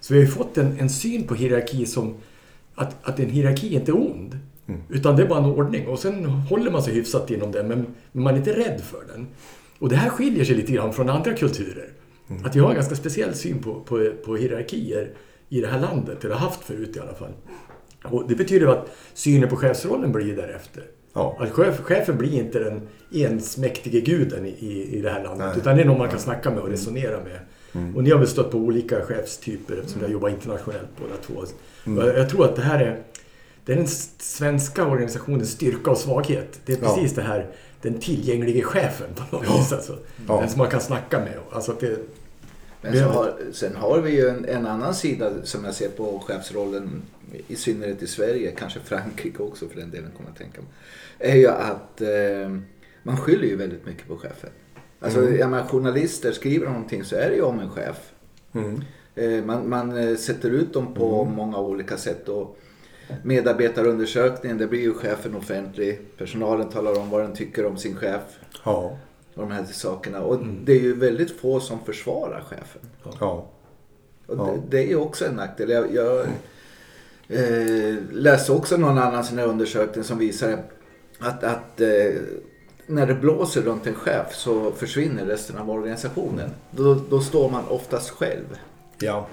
Så 0.00 0.14
vi 0.14 0.20
har 0.20 0.26
ju 0.26 0.32
fått 0.32 0.58
en, 0.58 0.78
en 0.78 0.90
syn 0.90 1.26
på 1.26 1.34
hierarki 1.34 1.86
som 1.86 2.14
att, 2.74 2.96
att 3.02 3.20
en 3.20 3.30
hierarki 3.30 3.74
inte 3.74 3.90
är 3.90 3.96
ond. 3.96 4.38
Utan 4.88 5.16
det 5.16 5.22
är 5.22 5.26
bara 5.26 5.38
en 5.38 5.44
ordning 5.44 5.86
och 5.86 5.98
sen 5.98 6.24
håller 6.24 6.70
man 6.70 6.82
sig 6.82 6.94
hyfsat 6.94 7.30
inom 7.30 7.52
den 7.52 7.68
men 7.68 7.86
men 8.12 8.22
man 8.24 8.34
är 8.34 8.38
inte 8.38 8.52
rädd 8.52 8.80
för 8.80 9.04
den. 9.12 9.26
Och 9.78 9.88
det 9.88 9.96
här 9.96 10.08
skiljer 10.08 10.44
sig 10.44 10.56
lite 10.56 10.72
grann 10.72 10.92
från 10.92 11.08
andra 11.08 11.32
kulturer. 11.32 11.88
Att 12.44 12.56
vi 12.56 12.60
har 12.60 12.68
en 12.68 12.74
ganska 12.74 12.94
speciell 12.94 13.34
syn 13.34 13.58
på, 13.58 13.80
på, 13.80 14.10
på 14.24 14.36
hierarkier 14.36 15.10
i 15.48 15.60
det 15.60 15.66
här 15.66 15.80
landet, 15.80 16.24
eller 16.24 16.34
har 16.34 16.40
haft 16.40 16.64
förut 16.64 16.96
i 16.96 17.00
alla 17.00 17.14
fall. 17.14 17.32
Och 18.04 18.28
det 18.28 18.34
betyder 18.34 18.66
att 18.66 18.96
synen 19.14 19.48
på 19.48 19.56
chefsrollen 19.56 20.12
blir 20.12 20.36
därefter. 20.36 20.82
Ja. 21.12 21.36
Att 21.40 21.50
chef, 21.50 21.80
chefen 21.80 22.18
blir 22.18 22.34
inte 22.34 22.58
den 22.58 22.88
ensmäktige 23.12 24.00
guden 24.00 24.46
i, 24.46 24.48
i, 24.48 24.98
i 24.98 25.00
det 25.00 25.10
här 25.10 25.24
landet. 25.24 25.46
Nej. 25.46 25.58
Utan 25.58 25.76
det 25.76 25.82
är 25.82 25.86
någon 25.86 25.98
man 25.98 26.08
kan 26.08 26.18
snacka 26.18 26.50
med 26.50 26.58
och 26.58 26.68
resonera 26.68 27.24
med. 27.24 27.38
Och 27.96 28.04
ni 28.04 28.10
har 28.10 28.18
väl 28.18 28.28
stött 28.28 28.50
på 28.50 28.58
olika 28.58 29.00
chefstyper 29.02 29.76
eftersom 29.76 30.02
jag 30.02 30.10
jobbar 30.10 30.28
internationellt 30.28 30.88
båda 31.00 31.14
två. 31.26 31.34
Och 32.02 32.08
Jag, 32.18 32.30
tror 32.30 32.44
att 32.44 32.56
det 32.56 32.62
här 32.62 32.78
är, 32.80 33.02
det 33.64 33.72
är 33.72 33.76
den 33.76 33.86
svenska 34.18 34.86
organisationens 34.86 35.50
styrka 35.50 35.90
och 35.90 35.98
svaghet. 35.98 36.60
Det 36.66 36.72
är 36.72 36.78
Ja. 36.82 36.94
precis 36.94 37.14
det 37.14 37.22
här, 37.22 37.46
den 37.82 37.98
tillgänglige 38.00 38.62
chefen 38.62 39.06
på 39.16 39.36
något 39.36 39.44
vis. 39.60 39.72
Alltså. 39.72 39.98
Ja. 40.28 40.40
Den 40.40 40.48
som 40.50 40.58
man 40.58 40.68
kan 40.70 40.80
snacka 40.80 41.18
med. 41.18 41.34
Alltså 41.50 41.72
att 41.72 41.80
det, 41.80 41.98
Men 42.82 42.92
så 42.92 42.98
har- 43.04 43.14
har, 43.14 43.34
sen 43.52 43.76
har 43.76 44.00
vi 44.00 44.10
ju 44.10 44.28
en, 44.28 44.44
en 44.44 44.66
annan 44.66 44.94
sida 44.94 45.30
som 45.44 45.64
jag 45.64 45.74
ser 45.74 45.88
på 45.88 46.18
chefsrollen, 46.26 47.02
i 47.48 47.56
synnerhet 47.56 48.02
i 48.02 48.06
Sverige, 48.06 48.50
kanske 48.58 48.80
Frankrike 48.84 49.42
också 49.42 49.68
för 49.68 49.76
den 49.80 49.90
delen 49.90 50.10
kommer 50.16 50.30
jag 50.30 50.38
tänka 50.38 50.60
mig. 50.60 50.70
Är 51.18 51.36
ju 51.36 51.48
att 51.48 52.00
eh, 52.00 52.08
man 53.02 53.16
skyller 53.16 53.44
ju 53.46 53.56
väldigt 53.56 53.86
mycket 53.86 54.08
på 54.08 54.16
chefen. 54.16 54.50
Alltså, 55.00 55.30
jag 55.30 55.50
menar, 55.50 55.66
journalister 55.66 56.32
skriver 56.32 56.66
någonting 56.66 57.04
så 57.04 57.16
är 57.16 57.28
det 57.30 57.34
ju 57.36 57.42
om 57.42 57.60
en 57.60 57.70
chef. 57.70 58.12
Mm. 58.52 58.82
Eh, 59.14 59.44
Man, 59.44 59.68
man 59.68 59.96
eh, 59.96 60.16
sätter 60.16 60.50
ut 60.50 60.72
dem 60.72 60.94
på 60.94 61.24
många 61.24 61.58
olika 61.58 61.96
sätt. 61.96 62.28
Och 62.28 62.58
medarbetarundersökningen, 63.24 64.58
det 64.58 64.66
blir 64.66 64.80
ju 64.80 64.94
chefen 64.94 65.34
offentlig. 65.36 66.00
Personalen 66.18 66.68
talar 66.68 66.98
om 66.98 67.10
vad 67.10 67.20
den 67.22 67.34
tycker 67.34 67.66
om 67.66 67.76
sin 67.76 67.96
chef. 67.96 68.20
Ja. 68.64 68.98
Och 69.34 69.42
de 69.42 69.50
här 69.50 69.64
sakerna. 69.64 70.20
Och 70.20 70.38
det 70.64 70.72
är 70.72 70.80
ju 70.80 70.94
väldigt 70.96 71.30
få 71.40 71.60
som 71.60 71.78
försvarar 71.84 72.40
chefen. 72.40 72.82
Ja. 73.20 73.46
Och 74.26 74.36
Ja. 74.38 74.44
det, 74.54 74.60
det 74.76 74.84
är 74.84 74.88
ju 74.88 74.96
också 74.96 75.26
en 75.26 75.34
nackdel. 75.34 75.70
Jag, 75.70 75.94
jag 75.94 76.26
eh, 77.28 77.94
läste 78.12 78.52
också 78.52 78.76
någon 78.76 78.98
annan 78.98 79.24
sån 79.24 79.38
här 79.38 79.46
undersökning 79.46 80.04
som 80.04 80.18
visar 80.18 80.58
att, 81.18 81.44
att 81.44 81.80
eh, 81.80 81.88
när 82.88 83.06
det 83.06 83.14
blåser 83.14 83.62
runt 83.62 83.86
en 83.86 83.94
chef 83.94 84.34
så 84.34 84.72
försvinner 84.72 85.24
resten 85.24 85.58
av 85.58 85.70
organisationen. 85.70 86.50
Då, 86.70 86.94
då 87.10 87.20
står 87.20 87.50
man 87.50 87.64
oftast 87.68 88.10
själv. 88.10 88.58
Ja. 88.98 89.26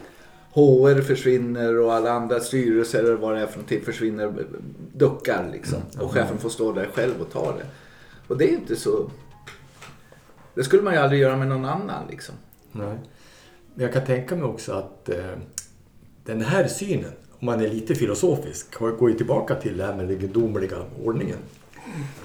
HR 0.54 1.02
försvinner 1.02 1.80
och 1.80 1.94
alla 1.94 2.12
andra 2.12 2.40
styrelser 2.40 3.00
eller 3.00 3.16
vad 3.16 3.36
det 3.36 3.42
är 3.42 3.46
för 3.46 3.54
någonting 3.54 3.82
försvinner, 3.82 4.34
duckar 4.94 5.50
liksom. 5.52 5.82
Och 6.00 6.12
chefen 6.12 6.38
får 6.38 6.50
stå 6.50 6.72
där 6.72 6.90
själv 6.94 7.22
och 7.22 7.32
ta 7.32 7.52
det. 7.58 7.66
Och 8.28 8.38
det 8.38 8.46
är 8.46 8.54
inte 8.54 8.76
så... 8.76 9.10
Det 10.54 10.64
skulle 10.64 10.82
man 10.82 10.94
ju 10.94 11.00
aldrig 11.00 11.22
göra 11.22 11.38
med 11.38 11.48
någon 11.48 11.66
annan 11.66 12.08
liksom. 12.10 12.36
Nej. 12.72 12.98
Men 13.74 13.84
jag 13.84 13.94
kan 13.94 14.06
tänka 14.06 14.36
mig 14.36 14.46
också 14.46 14.74
att 14.74 15.10
eh, 15.10 15.36
den 16.26 16.42
här 16.42 16.68
synen, 16.68 17.12
om 17.40 17.46
man 17.46 17.62
är 17.62 17.70
lite 17.70 17.96
filosofisk, 17.96 18.80
går 18.80 19.10
ju 19.10 19.18
tillbaka 19.18 19.56
till 19.56 19.78
det 19.78 19.86
här 19.86 19.96
med 19.96 20.08
den 20.08 20.20
gudomliga 20.20 20.78
ordningen. 21.04 21.38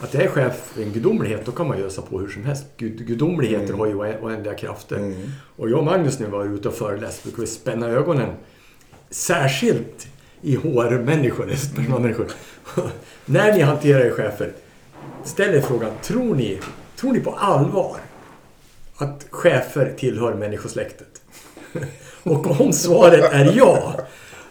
Att 0.01 0.13
det 0.13 0.23
är 0.23 0.29
chef 0.29 0.79
en 0.79 0.93
gudomlighet, 0.93 1.47
då 1.47 1.53
kan 1.53 1.69
man 1.69 1.83
ösa 1.83 2.03
på 2.03 2.21
hur 2.21 2.29
som 2.29 2.45
helst. 2.45 2.65
Gud, 2.77 3.07
gudomligheter 3.07 3.75
har 3.75 3.87
ju 3.87 3.95
oä- 3.95 4.21
oändliga 4.23 4.55
krafter. 4.55 5.15
Och 5.57 5.71
jag 5.71 5.79
och 5.79 5.85
Magnus 5.85 6.21
vi 6.21 6.25
var 6.25 6.45
ute 6.55 6.69
och 6.69 6.75
föreläste 6.75 7.23
brukar 7.23 7.41
vi 7.41 7.47
spänna 7.47 7.89
ögonen 7.89 8.29
särskilt 9.11 10.07
i 10.43 10.57
HR-människor, 10.57 11.47
personalmänniskor. 11.77 12.27
när 13.25 13.53
ni 13.53 13.61
hanterar 13.61 14.01
er 14.01 14.11
chefer, 14.11 14.53
ställ 15.25 15.55
er 15.55 15.61
frågan, 15.61 15.91
tror 16.03 16.35
ni, 16.35 16.61
tror 16.97 17.13
ni 17.13 17.21
på 17.21 17.31
allvar 17.33 17.97
att 18.97 19.27
chefer 19.31 19.95
tillhör 19.99 20.35
människosläktet? 20.35 21.23
Och 22.23 22.61
om 22.61 22.73
svaret 22.73 23.33
är 23.33 23.53
ja, 23.57 23.95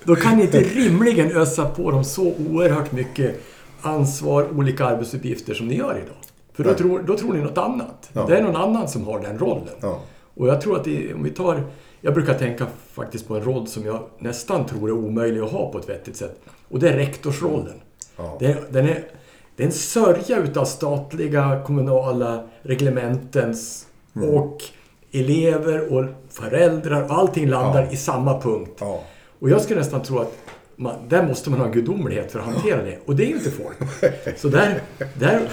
då 0.04 0.16
kan 0.16 0.38
ni 0.38 0.44
inte 0.44 0.60
rimligen 0.60 1.32
ösa 1.38 1.70
på 1.70 1.92
dem 1.92 2.04
så 2.04 2.24
oerhört 2.24 2.92
mycket 2.92 3.42
ansvar, 3.82 4.48
olika 4.58 4.86
arbetsuppgifter 4.86 5.54
som 5.54 5.68
ni 5.68 5.76
gör 5.76 5.92
idag. 5.92 6.16
För 6.54 6.64
då 6.64 6.70
Nej. 6.70 6.78
tror, 6.78 7.00
då 7.00 7.18
tror 7.18 7.34
ni 7.34 7.40
något 7.40 7.58
annat. 7.58 8.10
Ja. 8.14 8.26
Det 8.26 8.38
är 8.38 8.44
någon 8.44 8.56
annan 8.56 8.88
som 8.88 9.08
har 9.08 9.20
den 9.20 9.40
rollen. 9.40 9.76
Ja. 9.82 10.00
Och 10.36 10.48
jag 10.48 10.62
tror 10.62 10.76
att 10.78 10.84
det, 10.84 11.14
om 11.14 11.24
vi 11.24 11.30
tar... 11.30 11.64
Jag 12.02 12.14
brukar 12.14 12.34
tänka 12.34 12.68
faktiskt 12.94 13.28
på 13.28 13.36
en 13.36 13.44
roll 13.44 13.68
som 13.68 13.86
jag 13.86 14.00
nästan 14.20 14.66
tror 14.66 14.90
är 14.90 14.94
omöjlig 14.94 15.42
att 15.42 15.52
ha 15.52 15.72
på 15.72 15.78
ett 15.80 15.90
vettigt 15.90 16.16
sätt. 16.18 16.40
Och 16.70 16.80
det 16.80 16.90
är 16.90 16.94
rektorsrollen. 16.98 17.82
Ja. 18.18 18.38
Det, 18.40 18.74
den 18.74 18.86
är, 18.90 19.04
det 19.56 19.64
är 19.64 19.68
en 19.68 19.74
sörja 19.74 20.38
utav 20.38 20.66
statliga, 20.66 21.64
kommunala 21.66 22.44
reglementens 22.62 23.88
och 24.14 24.58
elever 25.12 25.94
och 25.94 26.06
föräldrar 26.30 27.04
och 27.04 27.12
allting 27.12 27.48
landar 27.50 27.84
Ja. 27.84 27.92
i 27.92 27.98
samma 27.98 28.42
punkt. 28.42 28.78
Ja. 28.80 29.04
Och 29.40 29.50
jag 29.50 29.62
skulle 29.62 29.80
nästan 29.80 30.02
tro 30.02 30.20
att 30.20 30.36
man, 30.80 30.96
där 31.10 31.28
måste 31.28 31.50
man 31.50 31.60
ha 31.60 31.68
gudomlighet 31.68 32.32
för 32.32 32.40
att 32.40 32.46
hantera 32.46 32.84
det. 32.84 32.98
Och 33.06 33.16
det 33.16 33.24
är 33.24 33.28
ju 33.28 33.34
inte 33.36 33.52
folk. 33.52 33.78
Så 34.38 34.48
där, 34.48 34.82
där 35.14 35.50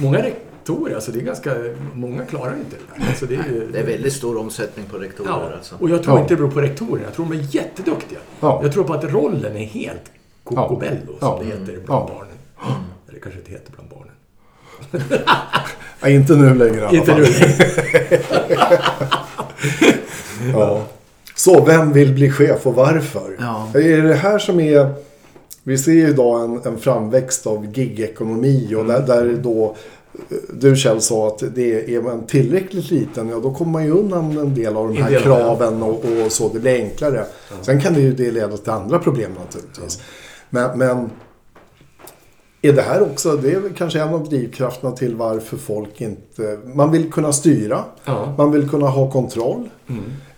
många 0.00 0.18
rektorer, 0.18 0.94
alltså 0.94 1.12
det 1.12 1.18
är 1.20 1.22
ganska, 1.24 1.54
många 1.94 2.24
klarar 2.24 2.54
inte 2.56 2.76
det 2.76 3.00
där. 3.02 3.08
Alltså 3.08 3.26
det 3.26 3.34
är, 3.34 3.44
ju, 3.52 3.68
Det 3.72 3.78
är 3.78 3.86
väldigt 3.86 4.12
stor 4.12 4.36
omsättning 4.38 4.86
på 4.86 4.96
rektorer 4.98 5.28
ja. 5.30 5.50
alltså. 5.56 5.74
Och 5.80 5.90
jag 5.90 6.02
tror 6.02 6.16
Ja. 6.16 6.22
inte 6.22 6.34
det 6.34 6.38
beror 6.38 6.50
på 6.50 6.60
rektorerna. 6.60 7.04
Jag 7.04 7.14
tror 7.14 7.26
de 7.26 7.38
är 7.38 7.54
jätteduktiga. 7.54 8.18
Ja. 8.40 8.60
Jag 8.62 8.72
tror 8.72 8.84
på 8.84 8.92
att 8.94 9.04
rollen 9.04 9.56
är 9.56 9.64
helt 9.64 10.02
cocobello, 10.44 11.06
som 11.06 11.16
Ja. 11.20 11.38
det 11.40 11.46
heter 11.46 11.64
bland 11.64 11.82
Ja. 11.88 12.10
barnen. 12.14 12.34
Eller 13.08 13.20
kanske 13.20 13.40
inte 13.40 13.50
heter 13.52 13.72
bland 13.72 13.88
barnen. 13.90 14.12
Ja, 16.00 16.08
inte 16.08 16.36
nu 16.36 16.54
längre 16.54 16.76
i 16.76 16.80
alla 16.84 16.98
Inte 16.98 17.12
fall. 17.12 17.20
nu. 17.20 17.26
Ja. 20.52 20.86
Så, 21.34 21.64
vem 21.64 21.92
vill 21.92 22.14
bli 22.14 22.30
chef 22.30 22.66
och 22.66 22.74
varför? 22.74 23.36
Ja. 23.40 23.68
Är 23.74 24.02
det 24.02 24.14
här 24.14 24.38
som 24.38 24.60
är... 24.60 24.94
Vi 25.62 25.78
ser 25.78 25.92
ju 25.92 26.08
idag 26.08 26.44
en, 26.44 26.72
en 26.72 26.78
framväxt 26.78 27.46
av 27.46 27.66
gigekonomi 27.78 28.74
och 28.74 28.84
där, 28.84 29.00
där 29.00 29.38
då 29.42 29.76
du 30.52 30.76
Kjell 30.76 31.00
sa 31.00 31.28
att 31.28 31.42
det 31.54 31.94
är 31.94 32.02
man 32.02 32.26
tillräckligt 32.26 32.90
liten, 32.90 33.28
ja 33.28 33.40
då 33.40 33.54
kommer 33.54 33.72
man 33.72 33.84
ju 33.84 33.90
undan 33.90 34.38
en 34.38 34.54
del 34.54 34.76
av 34.76 34.88
de 34.88 35.02
här 35.02 35.20
kraven 35.20 35.82
och, 35.82 36.04
och 36.24 36.32
så. 36.32 36.48
Det 36.48 36.58
blir 36.58 36.74
enklare. 36.74 37.24
Sen 37.62 37.80
kan 37.80 37.94
det 37.94 38.00
ju 38.00 38.14
det 38.14 38.30
leda 38.30 38.56
till 38.56 38.72
andra 38.72 38.98
problem 38.98 39.30
naturligtvis. 39.44 40.00
Men, 40.50 40.78
men 40.78 41.10
är 42.62 42.72
det 42.72 42.82
här 42.82 43.02
också, 43.02 43.36
det 43.36 43.52
är 43.52 43.62
kanske 43.76 44.00
en 44.00 44.14
av 44.14 44.28
drivkrafterna 44.28 44.92
till 44.92 45.16
varför 45.16 45.56
folk 45.56 46.00
inte... 46.00 46.58
Man 46.74 46.90
vill 46.90 47.12
kunna 47.12 47.32
styra. 47.32 47.84
Ja. 48.04 48.34
Man 48.38 48.52
vill 48.52 48.68
kunna 48.68 48.86
ha 48.86 49.10
kontroll. 49.10 49.68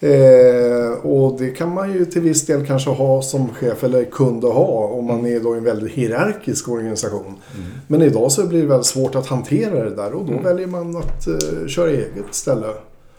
Eh, 0.01 1.07
och 1.07 1.39
det 1.39 1.51
kan 1.51 1.75
man 1.75 1.93
ju 1.93 2.05
till 2.05 2.23
viss 2.23 2.47
del 2.47 2.67
kanske 2.67 2.91
ha 2.91 3.23
som 3.23 3.49
chef 3.49 3.85
eller 3.85 4.05
kunde 4.05 4.47
ha 4.47 4.87
om 4.87 5.05
man 5.05 5.27
är 5.27 5.41
då 5.41 5.55
i 5.55 5.59
en 5.59 5.65
väldigt 5.65 5.93
hierarkisk 5.93 6.69
organisation. 6.69 7.35
Men 7.87 8.03
idag 8.03 8.33
så 8.33 8.47
blir 8.47 8.61
det 8.61 8.67
väldigt 8.67 8.87
svårt 8.87 9.15
att 9.15 9.27
hantera 9.27 9.85
det 9.85 9.97
där 9.97 10.13
och 10.13 10.27
då 10.27 10.39
väljer 10.39 10.67
man 10.67 10.97
att 10.97 11.27
eh, 11.27 11.67
köra 11.67 11.91
eget 11.91 12.25
ställe. 12.31 12.67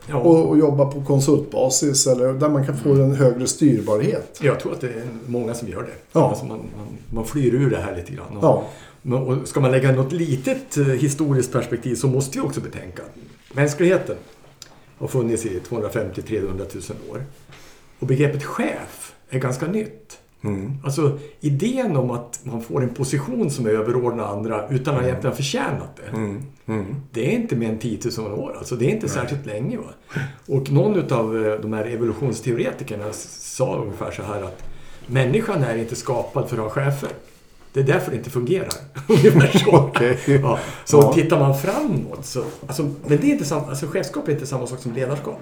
Ja. 0.09 0.15
Och, 0.17 0.49
och 0.49 0.57
jobba 0.57 0.85
på 0.85 1.03
konsultbasis 1.03 2.07
eller 2.07 2.33
där 2.33 2.49
man 2.49 2.65
kan 2.65 2.77
få 2.77 2.93
en 2.93 3.15
högre 3.15 3.47
styrbarhet. 3.47 4.39
Jag 4.41 4.59
tror 4.59 4.73
att 4.73 4.81
det 4.81 4.87
är 4.87 5.03
många 5.25 5.53
som 5.53 5.67
gör 5.67 5.81
det. 5.81 5.93
Ja. 6.11 6.29
Alltså 6.29 6.45
man, 6.45 6.57
man, 6.57 6.87
man 7.13 7.25
flyr 7.25 7.53
ur 7.53 7.69
det 7.69 7.77
här 7.77 7.95
lite 7.95 8.11
grann. 8.11 8.37
Och, 8.37 8.63
Ja. 9.03 9.17
och 9.19 9.47
ska 9.47 9.59
man 9.59 9.71
lägga 9.71 9.91
något 9.91 10.11
litet 10.11 10.77
eh, 10.77 10.83
historiskt 10.85 11.51
perspektiv 11.51 11.95
så 11.95 12.07
måste 12.07 12.37
vi 12.39 12.45
också 12.47 12.61
betänka 12.61 13.01
mänskligheten 13.53 14.15
har 14.97 15.07
funnits 15.07 15.45
i 15.45 15.59
250-300 15.69 16.91
000 16.91 17.11
år. 17.11 17.23
Och 17.99 18.07
begreppet 18.07 18.43
chef 18.43 19.13
är 19.29 19.39
ganska 19.39 19.67
nytt. 19.67 20.17
Alltså 20.83 21.19
idén 21.39 21.95
om 21.97 22.11
att 22.11 22.39
man 22.43 22.61
får 22.61 22.83
en 22.83 22.93
position 22.93 23.49
som 23.49 23.65
är 23.65 23.69
överordnad 23.69 24.29
andra 24.29 24.67
utan 24.69 24.95
att 24.95 25.03
egentligen 25.03 25.31
ha 25.31 25.35
förtjänat 25.35 25.95
det. 25.95 26.39
Det 27.11 27.25
är 27.27 27.31
inte 27.31 27.55
mer 27.55 27.69
än 27.69 27.79
10 27.79 27.99
000 28.17 28.39
år. 28.39 28.55
Alltså 28.57 28.75
det 28.75 28.85
är 28.85 28.89
inte 28.89 29.09
särskilt 29.09 29.45
länge. 29.45 29.77
Va? 29.77 29.83
Och 30.47 30.71
någon 30.71 31.13
av 31.13 31.57
de 31.61 31.73
här 31.73 31.85
evolutionsteoretikerna 31.85 33.05
sa 33.11 33.77
ungefär 33.77 34.11
så 34.11 34.23
här 34.23 34.43
att 34.43 34.63
människan 35.07 35.63
är 35.63 35.77
inte 35.77 35.95
skapad 35.95 36.49
för 36.49 36.57
att 36.57 36.63
ha 36.63 36.69
chefer. 36.69 37.09
Det 37.75 37.81
är 37.81 37.83
därför 37.83 38.11
det 38.11 38.17
inte 38.17 38.29
fungerar. 38.29 38.69
Ungefär 39.07 39.57
så. 39.57 39.71
Okej. 39.77 40.17
Ja, 40.43 40.59
så 40.85 40.97
Ja. 40.97 41.13
tittar 41.13 41.39
man 41.39 41.57
framåt 41.57 42.25
så... 42.25 42.43
Alltså, 42.67 42.83
men 42.83 43.17
det 43.21 43.27
är 43.27 43.31
inte 43.31 43.45
samma, 43.45 43.67
alltså, 43.67 43.87
chefskap 43.87 44.27
är 44.27 44.31
inte 44.31 44.45
samma 44.47 44.67
sak 44.67 44.79
som 44.79 44.93
ledarskap. 44.93 45.39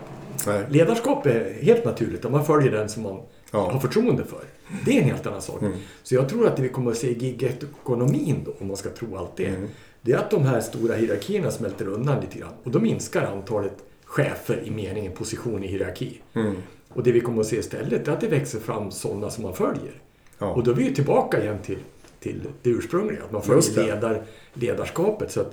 Nej. 0.48 0.64
Ledarskap 0.70 1.26
är 1.26 1.58
helt 1.62 1.86
naturligt 1.86 2.26
om 2.26 2.32
man 2.32 2.46
följer 2.46 2.72
den 2.72 2.90
som 2.90 3.04
man 3.04 3.20
Ja. 3.52 3.72
har 3.72 3.80
förtroende 3.80 4.24
för. 4.24 4.40
Det 4.86 4.98
är 4.98 5.02
en 5.02 5.10
helt 5.10 5.28
annan 5.28 5.42
sak. 5.42 5.62
Så 6.04 6.16
jag 6.16 6.30
tror 6.30 6.48
att 6.48 6.56
det 6.56 6.62
vi 6.62 6.70
kommer 6.70 6.92
att 6.92 6.98
se 6.98 7.08
i 7.08 7.18
gigekonomin 7.18 8.42
då, 8.46 8.54
om 8.60 8.68
man 8.68 8.78
ska 8.78 8.90
tro 8.90 9.18
allt 9.18 9.38
det, 9.38 9.52
det 10.02 10.12
är 10.12 10.18
att 10.18 10.32
de 10.32 10.44
här 10.46 10.62
stora 10.62 10.96
hierarkierna 10.96 11.52
smälter 11.52 11.88
undan 11.88 12.22
lite 12.22 12.40
grann. 12.40 12.54
Och 12.64 12.72
då 12.72 12.80
minskar 12.80 13.22
antalet 13.26 13.74
chefer 14.06 14.64
i 14.66 14.72
meningen 14.72 15.12
position 15.12 15.64
i 15.64 15.68
hierarki. 15.68 16.22
Och 16.90 17.04
det 17.04 17.12
vi 17.12 17.20
kommer 17.20 17.42
att 17.42 17.48
se 17.48 17.56
istället 17.58 18.08
är 18.08 18.12
att 18.12 18.22
det 18.22 18.28
växer 18.28 18.60
fram 18.60 18.92
sådana 18.92 19.30
som 19.30 19.44
man 19.44 19.54
följer. 19.54 20.02
Ja. 20.40 20.48
Och 20.54 20.64
då 20.64 20.72
är 20.72 20.76
vi 20.76 20.84
ju 20.84 20.94
tillbaka 20.94 21.42
igen 21.44 21.58
till 21.66 21.78
till 22.24 22.42
det 22.62 22.70
ursprungliga. 22.70 23.24
Att 23.24 23.32
man 23.32 23.42
följer 23.42 23.76
det. 23.76 23.84
ledar, 23.84 24.22
ledarskapet. 24.54 25.32
Så 25.32 25.44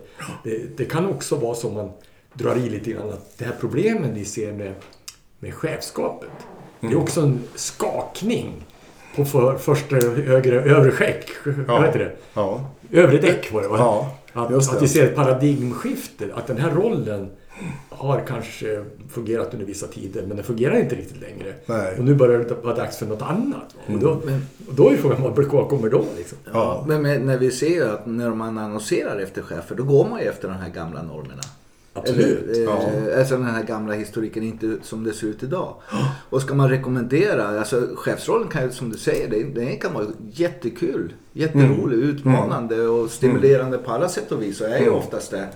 det, 0.45 0.77
det 0.77 0.85
kan 0.85 1.07
också 1.07 1.37
vara 1.37 1.55
så 1.55 1.71
man 1.71 1.91
drar 2.33 2.57
i 2.57 2.69
lite 2.71 2.91
grann 2.91 3.11
att 3.11 3.39
det 3.39 3.45
här 3.45 3.55
problemen 3.61 4.15
vi 4.15 4.25
ser 4.25 4.53
med, 4.53 4.75
med 5.39 5.55
chefskapet. 5.55 6.31
Det 6.81 6.87
Mm. 6.87 6.99
är 6.99 7.03
också 7.03 7.21
en 7.21 7.41
skakning 7.55 8.53
på 9.17 9.25
för, 9.25 9.59
första 9.59 9.97
högre, 9.97 10.63
övre 10.63 10.91
skäck. 10.91 11.31
Vad 11.69 11.85
heter 11.85 11.99
det? 11.99 12.13
Ja. 12.35 12.71
Övre 12.93 13.19
däck 13.19 13.53
var 13.53 13.63
det 13.63 13.69
va? 13.69 13.77
Ja, 13.79 14.17
Att, 14.43 14.49
det. 14.49 14.57
att 14.57 14.83
vi 14.83 14.89
ser 14.89 15.07
ett 15.07 15.15
paradigmskifte. 15.15 16.29
Att 16.35 16.47
den 16.47 16.57
här 16.59 16.71
rollen 16.71 17.31
har 18.01 18.25
kanske 18.29 18.85
fungerat 19.11 19.53
under 19.55 19.67
vissa 19.67 19.87
tider 19.87 20.23
men 20.27 20.37
den 20.37 20.47
fungerar 20.47 20.81
inte 20.81 20.95
riktigt 20.95 21.21
längre. 21.21 21.55
Nej. 21.67 21.89
Mm. 21.89 21.99
Och 21.99 22.05
nu 22.05 22.15
börjar 22.15 22.39
det 22.39 22.55
vara 22.63 22.75
dags 22.75 22.97
för 22.99 23.07
något 23.07 23.23
annat. 23.23 23.75
Och, 23.87 23.99
då, 23.99 24.11
och 24.69 24.75
då 24.75 24.91
är 24.91 24.97
frågan 24.97 25.23
vad 25.23 25.69
kommer 25.69 25.89
då? 25.91 26.05
Liksom? 26.17 26.39
Ja, 26.53 26.85
men, 26.89 27.03
men 27.03 27.27
när 27.27 27.39
vi 27.39 27.51
ser 27.51 27.69
ju 27.69 27.85
att 27.89 28.07
när 28.07 28.31
man 28.31 28.59
annonserar 28.59 29.19
efter 29.19 29.43
chefer, 29.43 29.75
då 29.75 29.85
går 29.85 30.09
man 30.09 30.21
ju 30.21 30.27
efter 30.27 30.49
de 30.49 30.55
här 30.55 30.71
gamla 30.71 31.03
normerna. 31.03 31.43
Absolut. 31.93 32.49
Eller, 32.51 32.65
Ja. 32.65 32.83
eh, 33.13 33.19
Alltså 33.19 33.37
den 33.37 33.45
här 33.47 33.63
gamla 33.65 33.93
historiken, 33.95 34.43
inte 34.43 34.77
som 34.83 35.05
det 35.05 35.13
ser 35.13 35.27
ut 35.27 35.43
idag. 35.43 35.75
Och 36.31 36.43
ska 36.43 36.55
man 36.55 36.69
rekommendera, 36.71 37.59
alltså 37.61 37.89
chefsrollen 37.97 38.49
kan 38.49 38.63
ju 38.65 38.71
som 38.71 38.91
du 38.91 38.99
säger, 38.99 39.45
det 39.55 39.67
kan 39.77 39.95
vara 39.95 40.07
jättekul, 40.33 41.13
jätterolig, 41.33 41.97
Mm. 41.99 42.11
utmanande 42.11 42.81
och 42.89 43.11
stimulerande 43.11 43.79
på 43.79 43.91
alla 43.93 44.09
sätt 44.09 44.33
och 44.33 44.43
vis. 44.43 44.61
Och 44.61 44.67
är 44.69 44.79
ju 44.79 44.83
Mm. 44.85 44.95
oftast 44.95 45.31
det, 45.31 45.49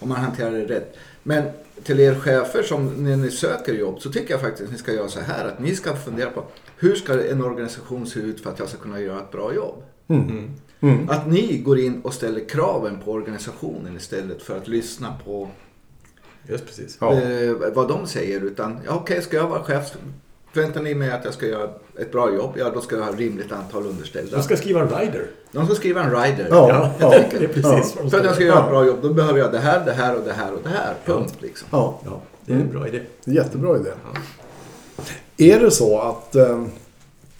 om 0.00 0.08
man 0.08 0.18
hanterar 0.18 0.50
det 0.50 0.64
rätt. 0.64 0.96
Men 1.26 1.44
till 1.82 2.00
er 2.00 2.14
chefer 2.14 2.62
som 2.62 2.86
när 2.86 3.16
ni 3.16 3.30
söker 3.30 3.74
jobb 3.74 4.00
så 4.00 4.12
tycker 4.12 4.34
jag 4.34 4.40
faktiskt 4.40 4.64
att 4.64 4.72
ni 4.72 4.78
ska 4.78 4.92
göra 4.92 5.08
så 5.08 5.20
här 5.20 5.44
att 5.44 5.58
ni 5.58 5.76
ska 5.76 5.96
fundera 5.96 6.30
på 6.30 6.44
hur 6.78 6.94
ska 6.94 7.30
en 7.30 7.44
organisation 7.44 8.06
se 8.06 8.20
ut 8.20 8.40
för 8.40 8.50
att 8.50 8.58
jag 8.58 8.68
ska 8.68 8.78
kunna 8.78 9.00
göra 9.00 9.18
ett 9.18 9.32
bra 9.32 9.54
jobb? 9.54 9.82
Mm. 10.80 11.10
Att 11.10 11.30
ni 11.30 11.58
går 11.58 11.78
in 11.78 12.00
och 12.02 12.14
ställer 12.14 12.48
kraven 12.48 13.00
på 13.04 13.12
organisationen 13.12 13.96
istället 13.96 14.42
för 14.42 14.56
att 14.56 14.68
lyssna 14.68 15.14
på 15.24 15.48
Just 16.48 16.66
precis. 16.66 16.96
Ja. 17.00 17.20
eh, 17.20 17.52
vad 17.74 17.88
de 17.88 18.06
säger. 18.06 18.40
Utan, 18.40 18.78
ja, 18.86 18.94
okej, 18.94 19.22
ska 19.22 19.36
jag 19.36 19.48
vara 19.48 19.62
chef? 19.62 19.96
Förväntar 20.56 20.82
ni 20.82 20.94
mig 20.94 21.10
att 21.10 21.24
jag 21.24 21.34
ska 21.34 21.46
göra 21.46 21.68
ett 21.98 22.12
bra 22.12 22.34
jobb? 22.34 22.50
Ja, 22.56 22.70
då 22.74 22.80
ska 22.80 22.96
jag 22.96 23.02
ha 23.02 23.10
ett 23.12 23.18
rimligt 23.18 23.52
antal 23.52 23.86
underställda. 23.86 24.36
De 24.36 24.42
ska 24.42 24.56
skriva 24.56 24.80
en 24.80 24.88
rider. 24.88 25.26
De 25.52 25.66
ska 25.66 25.74
skriva 25.74 26.02
en 26.02 26.10
rider. 26.10 26.46
Ja, 26.50 26.68
Ja, 26.68 26.92
ja, 26.98 27.10
det 27.30 27.44
är 27.44 27.48
precis 27.48 27.94
de 28.02 28.10
För 28.10 28.18
att 28.18 28.24
jag 28.24 28.34
ska 28.34 28.44
göra. 28.44 28.62
ett 28.64 28.70
bra 28.70 28.86
jobb, 28.86 28.98
då 29.02 29.12
behöver 29.12 29.38
jag 29.38 29.52
det 29.52 29.58
här, 29.58 29.84
det 29.84 29.92
här 29.92 30.16
och 30.16 30.22
det 30.24 30.32
här 30.32 30.52
och 30.52 30.58
det 30.62 30.68
här. 30.68 30.94
Punkt. 31.04 31.34
Liksom. 31.40 31.68
Ja, 31.70 32.00
Ja, 32.04 32.20
det 32.46 32.52
är 32.52 32.56
en 32.56 32.70
bra 32.70 32.88
idé. 32.88 33.00
jättebra 33.24 33.76
idé. 33.76 33.90
Är 35.36 35.60
det 35.60 35.70
så 35.70 36.00
att... 36.00 36.36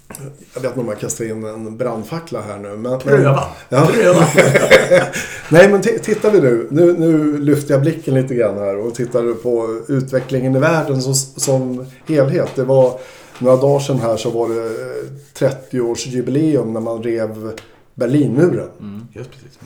Eh, 0.09 0.17
jag 0.55 0.61
vet 0.61 0.71
inte 0.71 0.81
om 0.81 0.89
jag 0.89 0.99
kastar 1.01 1.25
in 1.25 1.45
en 1.45 1.77
brandfackla 1.77 2.41
här 2.41 2.59
nu. 2.59 2.77
Men, 2.77 2.99
Pröva. 2.99 3.45
Ja. 3.69 3.87
Pröva. 3.93 4.27
Nej, 5.51 5.69
men 5.69 5.83
tittar 5.83 6.31
vi 6.31 6.41
nu. 6.41 6.67
nu. 6.71 6.93
Nu 6.93 7.39
lyfter 7.39 7.75
jag 7.75 7.81
blicken 7.81 8.15
lite 8.15 8.35
grann 8.35 8.59
här 8.59 8.77
och 8.77 8.95
tittar 8.95 9.35
på 9.35 9.81
utvecklingen 9.89 10.57
i 10.57 10.59
världen 10.59 11.03
som, 11.03 11.15
som 11.15 11.87
helhet. 12.07 12.51
Det 12.55 12.65
var 12.65 13.01
några 13.39 13.57
dagar 13.57 13.81
sedan 13.81 13.99
här 13.99 14.17
så 14.17 14.31
var 14.31 14.49
det 14.49 14.65
eh, 14.65 15.51
30-årsjubileum 15.71 16.73
när 16.73 16.81
man 16.81 17.03
rev 17.03 17.53
Berlinmuren. 17.95 19.09
Just 19.13 19.31
precis. 19.31 19.59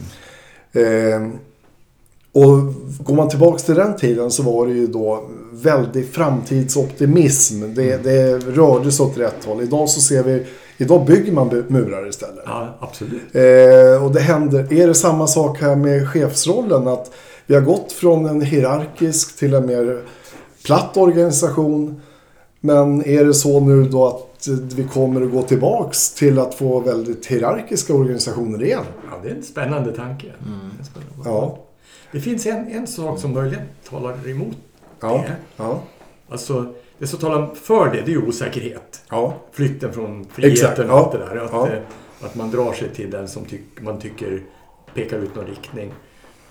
Eh, 0.73 1.29
och 2.33 2.75
går 3.05 3.15
man 3.15 3.29
tillbaka 3.29 3.59
till 3.59 3.75
den 3.75 3.97
tiden 3.97 4.31
så 4.31 4.43
var 4.43 4.67
det 4.67 4.73
ju 4.73 4.87
då 4.87 5.31
väldig 5.51 6.09
framtidsoptimism. 6.13 7.75
Det, 7.75 8.05
det 8.05 8.39
rörde 8.39 8.93
sig 8.93 9.07
åt 9.07 9.19
rätt 9.19 9.45
håll. 9.45 9.63
Idag 9.63 9.89
så 9.89 10.01
ser 10.01 10.23
vi, 10.23 10.47
idag 10.77 11.07
bygger 11.07 11.33
man 11.33 11.65
murar 11.69 12.09
istället. 12.09 12.45
Ja, 12.47 12.79
absolut. 12.81 13.35
Eh, 13.35 14.05
och 14.05 14.13
det 14.13 14.21
händer, 14.21 14.73
är 14.73 14.87
det 14.87 14.95
samma 14.95 15.27
sak 15.27 15.61
här 15.61 15.77
med 15.77 16.09
chefsrollen? 16.09 16.89
Att 16.89 17.11
vi 17.47 17.55
har 17.55 17.63
gått 17.63 17.93
från 17.93 18.27
en 18.27 18.41
hierarkisk 18.41 19.39
till 19.39 19.55
en 19.55 19.67
mer 19.67 20.03
platt 20.65 20.97
organisation. 20.97 22.01
Men 22.61 23.05
är 23.07 23.25
det 23.25 23.35
så 23.35 23.61
nu 23.61 23.83
då 23.83 24.07
att 24.07 24.49
vi 24.75 24.85
kommer 24.85 25.23
att 25.23 25.33
gå 25.33 25.43
tillbaks 25.43 26.15
till 26.15 26.39
att 26.39 26.55
få 26.55 26.81
väldigt 26.81 27.27
hierarkiska 27.27 27.95
organisationer 27.95 28.63
igen? 28.63 28.85
Ja, 29.11 29.19
det 29.23 29.31
är 29.31 29.35
en 29.35 29.43
spännande 29.43 29.93
tanke. 29.93 30.27
En 30.27 30.85
spännande. 30.85 31.23
Ja. 31.25 31.59
Det 32.13 32.21
finns 32.21 32.47
en, 32.47 32.69
en 32.69 32.87
sak 32.87 33.19
som 33.19 33.33
möjligen 33.33 33.63
talar 33.91 34.29
emot 34.29 34.57
Ja. 35.01 35.25
det. 35.27 35.37
Ja. 35.57 35.83
Alltså, 36.29 36.75
det 36.99 37.07
som 37.07 37.19
talar 37.19 37.55
för 37.55 37.85
det, 37.87 38.01
det 38.01 38.11
är 38.13 38.17
ju 38.17 38.27
osäkerhet. 38.29 39.03
Ja. 39.11 39.35
Flytten 39.53 39.93
från 39.93 40.21
Exakt, 40.21 40.35
friheten 40.35 40.91
och 40.91 40.97
ja. 40.97 41.03
allt 41.05 41.13
det 41.13 41.19
där. 41.19 41.37
Att, 41.37 41.51
Ja. 41.53 41.69
eh, 41.69 41.79
att 42.21 42.35
man 42.35 42.51
drar 42.51 42.73
sig 42.73 42.89
till 42.89 43.11
den 43.11 43.29
som 43.29 43.45
tyck, 43.45 43.81
man 43.81 43.99
tycker 43.99 44.43
pekar 44.95 45.19
ut 45.19 45.35
någon 45.35 45.47
riktning. 45.47 45.93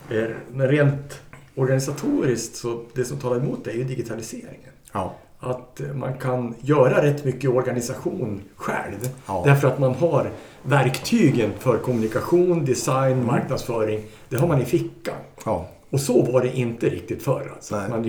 Eh, 0.09 0.23
Men 0.53 0.67
rent 0.67 1.21
organisatoriskt 1.55 2.55
så 2.55 2.83
det 2.93 3.05
som 3.05 3.17
talar 3.17 3.37
emot 3.37 3.59
det 3.63 3.71
är 3.71 3.75
ju 3.75 3.83
digitaliseringen. 3.83 4.69
Ja. 4.93 5.15
Att 5.39 5.81
eh, 5.81 5.87
man 5.87 6.13
kan 6.13 6.55
göra 6.61 7.03
rätt 7.03 7.25
mycket 7.25 7.49
organisation 7.49 8.41
själv. 8.55 9.09
Ja. 9.27 9.41
Därför 9.45 9.67
att 9.67 9.79
man 9.79 9.93
har 9.95 10.29
verktygen 10.63 11.51
för 11.59 11.77
kommunikation, 11.77 12.51
Mm. 12.51 12.65
design, 12.65 13.25
marknadsföring. 13.25 14.01
Det 14.29 14.37
har 14.37 14.47
man 14.47 14.61
i 14.61 14.65
fickan. 14.65 15.15
Ja. 15.45 15.67
Och 15.89 15.99
så 15.99 16.31
var 16.31 16.41
det 16.41 16.57
inte 16.57 16.89
riktigt 16.89 17.23
förr. 17.23 17.51
Alltså. 17.55 17.75
Man 17.89 18.01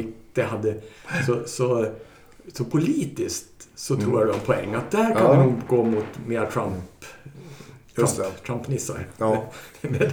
inte 0.42 0.56
hade, 0.56 0.74
så, 1.26 1.42
så, 1.46 1.86
så 2.52 2.64
politiskt 2.64 3.46
så 3.76 3.96
tror 3.96 4.18
jag 4.20 4.28
det 4.28 4.32
har 4.32 4.40
en 4.40 4.46
poäng. 4.46 4.74
Att 4.74 4.90
där 4.90 5.14
kan 5.14 5.26
Mm. 5.26 5.38
Ja. 5.38 5.42
vi 5.42 5.50
nog 5.50 5.54
gå 5.68 5.84
mot 5.84 6.04
mer 6.26 6.46
Trump. 6.46 6.74
Just 7.98 8.16
Trump, 8.16 8.32
det. 8.40 8.46
Trumpnissar. 8.46 9.06
Ja. 9.18 9.52
Men, 9.80 9.92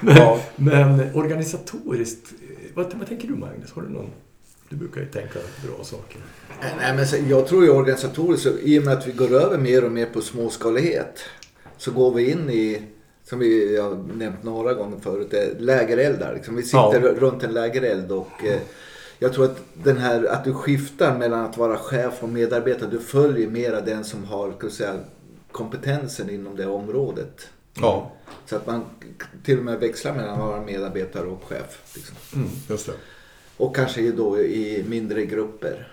men, 0.00 0.16
Ja. 0.16 0.40
men 0.56 1.14
organisatoriskt, 1.14 2.32
vad, 2.74 2.94
vad 2.94 3.08
tänker 3.08 3.28
du 3.28 3.34
Magnus? 3.34 3.72
Har 3.72 3.82
du 3.82 3.88
någon? 3.88 4.10
Du 4.68 4.76
brukar 4.76 5.00
ju 5.00 5.06
tänka 5.06 5.38
bra 5.66 5.84
saker. 5.84 6.20
Nej, 6.78 6.96
men 6.96 7.28
jag 7.28 7.46
tror 7.46 7.64
ju 7.64 7.70
organisatoriskt, 7.70 8.42
så 8.46 8.58
i 8.58 8.78
och 8.78 8.84
med 8.84 8.94
att 8.98 9.06
vi 9.06 9.12
går 9.12 9.34
över 9.34 9.58
mer 9.58 9.84
och 9.84 9.92
mer 9.92 10.06
på 10.06 10.20
småskalighet 10.20 11.18
så 11.78 11.90
går 11.90 12.14
vi 12.14 12.30
in 12.30 12.50
i, 12.50 12.82
som 13.24 13.38
vi 13.38 13.76
har 13.80 14.04
nämnt 14.16 14.42
några 14.44 14.74
gånger 14.74 14.98
förut, 15.00 15.34
lägereldar. 15.58 16.34
Liksom. 16.34 16.56
Vi 16.56 16.62
sitter 16.62 17.00
Ja. 17.02 17.12
runt 17.20 17.42
en 17.42 17.52
lägereld 17.54 18.12
och 18.12 18.44
eh, 18.44 18.60
jag 19.18 19.32
tror 19.32 19.44
att 19.44 19.58
den 19.74 19.96
här 19.98 20.24
att 20.24 20.44
du 20.44 20.52
skiftar 20.54 21.18
mellan 21.18 21.44
att 21.44 21.56
vara 21.56 21.76
chef 21.76 22.22
och 22.22 22.28
medarbetare, 22.28 22.90
du 22.90 22.98
följer 23.00 23.48
mera 23.48 23.80
den 23.80 24.04
som 24.04 24.24
har 24.24 24.68
säga, 24.68 24.94
kompetensen 25.52 26.30
inom 26.30 26.56
det 26.56 26.66
området. 26.66 27.48
Ja. 27.74 28.12
Så 28.46 28.56
att 28.56 28.66
man 28.66 28.84
till 29.44 29.58
och 29.58 29.64
med 29.64 29.80
växlar 29.80 30.12
mellan 30.14 30.30
att 30.34 30.38
vara 30.38 30.60
medarbetare 30.60 31.26
och 31.26 31.42
chef. 31.44 31.82
Liksom. 31.94 32.16
Just 32.68 32.86
det. 32.86 32.92
Och 33.56 33.76
kanske 33.76 34.10
då 34.12 34.40
i 34.40 34.84
mindre 34.88 35.26
grupper. 35.26 35.92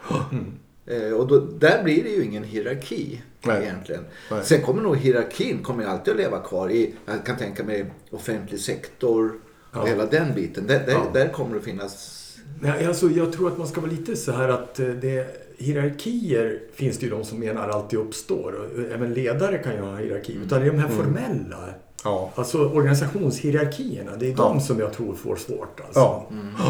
Eh, 0.86 1.12
och 1.12 1.28
då, 1.28 1.40
där 1.40 1.84
blir 1.84 2.04
det 2.04 2.10
ju 2.10 2.24
ingen 2.24 2.44
hierarki 2.44 3.22
Nej. 3.42 3.64
egentligen. 3.64 4.06
Nej. 4.32 4.40
Sen 4.44 4.62
kommer 4.62 4.82
nog 4.82 4.98
hierarkin 4.98 5.64
kommer 5.64 5.86
alltid 5.86 6.12
att 6.14 6.20
leva 6.20 6.40
kvar 6.40 6.70
i, 6.70 6.94
jag 7.06 7.26
kan 7.26 7.38
tänka 7.38 7.64
mig 7.64 7.86
offentlig 8.12 8.60
sektor 8.60 9.32
och 9.72 9.78
Ja. 9.78 9.86
hela 9.86 10.06
den 10.06 10.34
biten. 10.36 10.68
Där, 10.68 10.80
där, 10.86 10.92
Ja. 10.94 11.06
där 11.14 11.28
kommer 11.30 11.56
det 11.56 11.62
finnas... 11.62 12.22
Nej, 12.62 12.86
alltså, 12.86 13.10
jag 13.10 13.34
tror 13.34 13.48
att 13.52 13.58
man 13.58 13.68
ska 13.68 13.82
vara 13.82 13.92
lite 13.92 14.16
så 14.16 14.32
här 14.32 14.50
att 14.50 14.80
eh, 14.80 14.88
det, 14.88 15.28
hierarkier 15.58 16.60
finns 16.74 16.98
det 16.98 17.06
ju 17.06 17.12
de 17.12 17.24
som 17.26 17.40
menar 17.40 17.70
alltid 17.70 18.00
uppstår. 18.00 18.54
Och 18.54 18.80
även 18.94 19.14
ledare 19.14 19.58
kan 19.58 19.74
ju 19.74 19.82
ha 19.82 19.96
hierarki. 19.96 20.34
Utan 20.46 20.60
det 20.62 20.68
är 20.68 20.72
de 20.72 20.80
här 20.80 20.90
formella, 20.90 21.58
Ja. 22.04 22.32
alltså 22.36 22.70
organisationshierarkierna. 22.70 24.12
Det 24.20 24.26
är 24.26 24.30
Ja. 24.30 24.36
de 24.38 24.62
som 24.62 24.80
jag 24.80 24.94
tror 24.94 25.14
får 25.16 25.36
svårt. 25.36 25.80
Alltså. 25.86 26.00
Ja. 26.00 26.28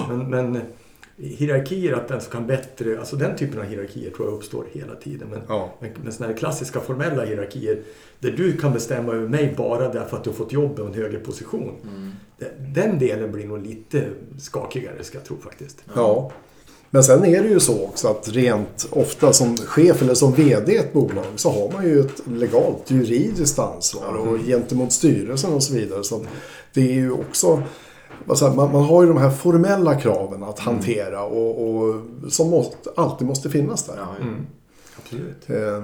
Men, 0.09 0.29
men 0.29 0.61
hierarkier, 1.17 1.93
att 1.93 2.07
den 2.07 2.21
som 2.21 2.31
kan 2.31 2.47
bättre, 2.47 2.99
alltså 2.99 3.15
den 3.15 3.35
typen 3.37 3.59
av 3.59 3.65
hierarkier 3.65 4.11
tror 4.11 4.27
jag 4.27 4.35
uppstår 4.37 4.65
hela 4.71 4.95
tiden. 4.95 5.27
Men, 5.31 5.41
Ja. 5.47 5.73
men, 5.79 5.89
men 6.03 6.13
sådana 6.13 6.31
här 6.33 6.39
klassiska 6.39 6.79
formella 6.79 7.25
hierarkier 7.25 7.79
där 8.19 8.31
du 8.31 8.57
kan 8.57 8.73
bestämma 8.73 9.13
över 9.13 9.27
mig 9.27 9.53
bara 9.57 9.93
därför 9.93 10.17
att 10.17 10.23
du 10.23 10.29
har 10.29 10.37
fått 10.37 10.51
jobb 10.53 10.79
och 10.79 10.87
en 10.87 10.93
högre 10.93 11.19
position. 11.19 11.71
Den- 12.39 12.73
Den 12.73 12.99
delen 12.99 13.31
blir 13.31 13.47
nog 13.47 13.67
lite 13.67 14.03
skakigare 14.39 15.03
ska 15.03 15.17
jag 15.17 15.25
tro 15.25 15.37
faktiskt. 15.37 15.83
Ja. 15.95 16.31
Men 16.89 17.03
sen 17.03 17.25
är 17.25 17.43
det 17.43 17.49
ju 17.49 17.59
så 17.59 17.83
också 17.83 18.07
att 18.07 18.29
rent 18.29 18.87
ofta 18.91 19.33
som 19.33 19.57
chef 19.57 20.01
eller 20.01 20.13
som 20.13 20.33
VD 20.33 20.71
i 20.73 20.77
ett 20.77 20.93
bolag 20.93 21.25
så 21.35 21.49
har 21.51 21.71
man 21.71 21.85
ju 21.85 21.99
ett 21.99 22.21
legalt 22.27 22.91
juridiskt 22.91 23.59
ansvar 23.59 24.13
och 24.13 24.37
gentemot 24.39 24.91
styrelsen 24.91 25.53
och 25.53 25.63
så 25.63 25.73
vidare. 25.73 26.03
Så 26.03 26.25
det 26.73 26.81
är 26.81 26.93
ju 26.93 27.11
också 27.11 27.63
säger 28.37 28.53
man, 28.53 28.71
man 28.71 28.83
har 28.83 29.01
ju 29.03 29.07
de 29.09 29.17
här 29.17 29.29
formella 29.29 29.95
kraven 29.95 30.43
att 30.43 30.59
hantera 30.59 31.23
och, 31.23 31.67
och 31.77 32.01
som 32.29 32.49
måste, 32.49 32.89
alltid 32.95 33.27
måste 33.27 33.49
finnas 33.49 33.83
där. 33.85 33.93
Ja, 33.97 34.15
Mm. 34.21 34.45
Absolut. 35.03 35.49
Eh, 35.49 35.83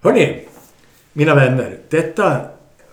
Hörni, 0.00 0.46
mina 1.12 1.34
vänner. 1.34 1.78
Detta 1.88 2.40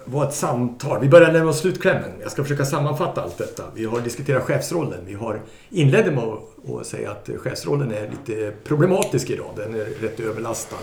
var 0.06 0.26
ett 0.28 0.34
samtal. 0.34 1.02
Vi 1.02 1.10
börjar 1.10 1.32
närma 1.34 1.50
oss 1.50 1.60
slutklämmen. 1.60 2.12
Jag 2.22 2.32
ska 2.32 2.44
försöka 2.44 2.66
sammanfatta 2.66 3.22
allt 3.22 3.38
detta. 3.38 3.64
Vi 3.76 3.86
har 3.86 4.00
diskuterat 4.02 4.44
chefsrollen. 4.44 5.00
Vi 5.06 5.14
har 5.14 5.42
inledde 5.70 6.12
med 6.12 6.24
att- 6.24 6.70
att 6.80 6.86
säga 6.88 7.12
att 7.12 7.30
chefsrollen 7.38 7.92
är 7.92 8.10
lite 8.12 8.52
problematisk 8.64 9.30
idag. 9.30 9.50
Den 9.56 9.76
är 9.76 9.86
rätt 10.02 10.20
överlastad. 10.20 10.76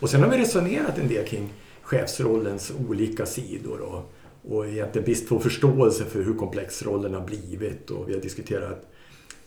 Och 0.00 0.10
sen 0.10 0.22
har 0.22 0.30
vi 0.30 0.38
resonerat 0.38 0.98
en 0.98 1.08
del 1.08 1.26
kring 1.26 1.52
chefsrollens 1.82 2.72
olika 2.88 3.26
sidor 3.26 3.80
och, 3.80 4.13
och 4.48 4.66
egentligen 4.66 5.04
brist 5.04 5.28
på 5.28 5.40
förståelse 5.40 6.04
för 6.04 6.22
hur 6.22 6.34
komplex 6.34 6.82
rollen 6.82 7.14
har 7.14 7.26
blivit. 7.26 7.90
Och 7.90 8.08
vi 8.08 8.14
har 8.14 8.20
diskuterat 8.20 8.90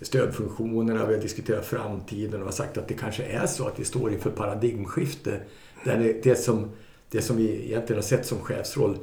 stödfunktionerna, 0.02 1.06
vi 1.06 1.14
har 1.14 1.22
diskuterat 1.22 1.66
framtiden 1.66 2.40
och 2.40 2.46
har 2.46 2.52
sagt 2.52 2.78
att 2.78 2.88
det 2.88 2.94
kanske 2.94 3.24
är 3.24 3.48
så 3.48 3.68
att 3.68 3.80
vi 3.80 3.86
står 3.86 4.14
inför 4.14 4.30
paradigmskifte. 4.30 5.40
Där 5.84 5.98
det, 5.98 6.24
det, 6.24 6.36
som, 6.36 6.70
det 7.10 7.22
som 7.22 7.38
vi 7.38 7.66
egentligen 7.66 7.98
har 7.98 8.08
sett 8.08 8.26
som 8.26 8.40
chefsroll 8.40 8.98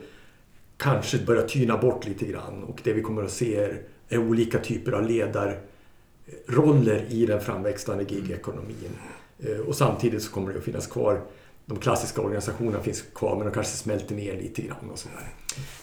kanske 0.77 1.19
börjar 1.19 1.47
tyna 1.49 1.79
bort 1.79 2.07
lite 2.07 2.27
grann 2.27 2.63
och 2.65 2.81
det 2.85 2.93
vi 2.93 3.03
kommer 3.03 3.23
att 3.23 3.31
se 3.31 3.57
är, 3.57 3.83
är 4.09 4.19
olika 4.19 4.59
typer 4.59 4.93
av 4.93 5.09
ledarroller 5.09 7.07
i 7.09 7.27
den 7.27 7.41
framväxande 7.41 8.05
gigekonomin. 8.05 8.97
Eh, 9.39 9.59
och 9.59 9.77
samtidigt 9.77 10.23
så 10.23 10.33
kommer 10.33 10.53
det 10.53 10.59
att 10.59 10.65
finnas 10.65 10.87
kvar 10.87 11.21
de 11.67 11.79
klassiska 11.79 12.21
organisationerna 12.21 12.83
finns 12.83 13.05
kvar 13.15 13.37
men 13.37 13.47
de 13.47 13.55
kanske 13.55 13.77
smälter 13.77 14.15
ner 14.15 14.37
lite 14.37 14.63
grann 14.63 14.91
och 14.93 14.99
sådär. 14.99 15.29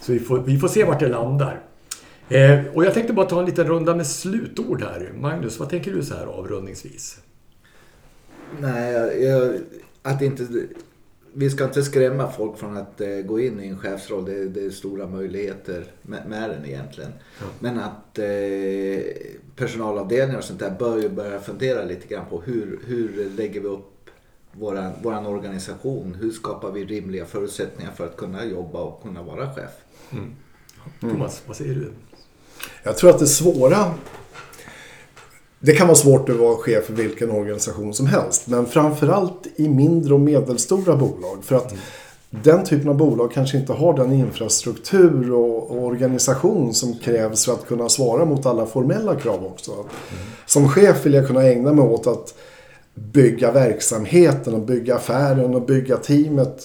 Så 0.02 0.12
vi 0.12 0.20
får, 0.20 0.40
vi 0.40 0.60
får 0.60 0.68
se 0.68 0.84
vart 0.84 1.00
det 1.00 1.08
landar. 1.08 1.64
Eh, 2.30 2.66
och 2.74 2.86
jag 2.86 2.94
tänkte 2.94 3.14
bara 3.14 3.26
ta 3.26 3.40
en 3.40 3.46
liten 3.46 3.68
runda 3.68 3.96
med 3.96 4.08
slutord 4.08 4.82
här. 4.82 5.12
Magnus, 5.16 5.60
vad 5.60 5.70
tänker 5.70 5.94
du 5.94 6.04
så 6.04 6.14
här 6.16 6.26
avrundningsvis? 6.26 7.20
Nej, 8.60 9.24
jag, 9.24 9.56
att 10.02 10.22
inte... 10.22 10.48
Vi 11.34 11.50
ska 11.50 11.64
inte 11.64 11.84
skrämma 11.84 12.32
folk 12.32 12.58
från 12.58 12.78
att 12.78 13.02
eh, 13.02 13.10
gå 13.10 13.40
in 13.40 13.60
i 13.60 13.68
en 13.68 13.78
chefsroll. 13.78 14.26
Det, 14.26 14.46
det 14.46 14.66
är 14.66 14.70
stora 14.70 15.08
möjligheter 15.08 15.84
med, 16.02 16.30
med 16.30 16.50
den 16.50 16.66
egentligen. 16.66 17.12
Ja. 17.40 17.46
Men 17.60 17.80
att 17.80 18.20
eh, 18.20 18.26
personalavdelningar 19.56 20.38
och 20.38 20.44
sånt 20.44 20.60
där 20.60 20.76
bör 20.80 20.98
ju 20.98 21.10
börja 21.10 21.40
fundera 21.40 21.84
lite 21.84 22.08
grann 22.08 22.26
på 22.30 22.42
hur, 22.42 22.80
hur 22.86 23.30
lägger 23.38 23.62
vi 23.62 23.68
upp 23.68 24.01
våran, 24.54 24.92
våran 25.04 25.26
organisation? 25.26 26.18
Hur 26.20 26.32
skapar 26.32 26.72
vi 26.72 26.86
rimliga 26.86 27.26
förutsättningar 27.26 27.92
för 27.92 28.06
att 28.06 28.18
kunna 28.18 28.46
jobba 28.46 28.80
och 28.80 29.04
kunna 29.04 29.24
vara 29.24 29.54
chef? 29.54 29.72
Mm. 30.12 30.36
Thomas, 31.00 31.42
vad 31.48 31.56
säger 31.56 31.76
du? 31.76 31.92
Jag 32.84 32.98
tror 32.98 33.10
att 33.10 33.20
det 33.20 33.28
svåra 33.28 33.94
det 35.64 35.74
kan 35.74 35.88
vara 35.88 35.96
svårt 35.96 36.30
att 36.30 36.36
vara 36.36 36.56
chef 36.56 36.86
för 36.86 36.94
vilken 36.94 37.32
organisation 37.32 37.94
som 37.94 38.06
helst. 38.06 38.48
Men 38.48 38.66
framförallt 38.66 39.48
i 39.56 39.70
mindre 39.70 40.14
och 40.14 40.20
medelstora 40.20 40.96
bolag. 40.96 41.44
För 41.44 41.56
att 41.56 41.72
mm. 41.72 41.84
den 42.30 42.66
typen 42.66 42.90
av 42.90 42.98
bolag 42.98 43.32
kanske 43.32 43.58
inte 43.58 43.74
har 43.74 43.98
den 43.98 44.12
infrastruktur 44.12 45.34
och, 45.34 45.72
och, 45.72 45.84
organisation 45.84 46.74
som 46.74 46.94
krävs 47.00 47.46
för 47.46 47.54
att 47.54 47.68
kunna 47.68 47.90
svara 47.90 48.26
mot 48.26 48.46
alla 48.46 48.66
formella 48.66 49.16
krav 49.16 49.46
också. 49.46 49.72
Mm. 49.72 49.88
Som 50.46 50.70
chef 50.70 51.06
vill 51.06 51.14
jag 51.14 51.28
kunna 51.28 51.44
ägna 51.44 51.74
mig 51.74 51.86
åt 51.86 52.08
att 52.08 52.34
bygga 52.94 53.52
verksamheten 53.52 54.54
och 54.54 54.62
bygga 54.62 54.96
affären 54.96 55.56
och 55.56 55.66
bygga 55.66 55.98
teamet. 55.98 56.64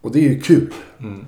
Och 0.00 0.12
det 0.12 0.18
är 0.18 0.28
ju 0.28 0.40
kul. 0.40 0.74
Mm. 1.00 1.26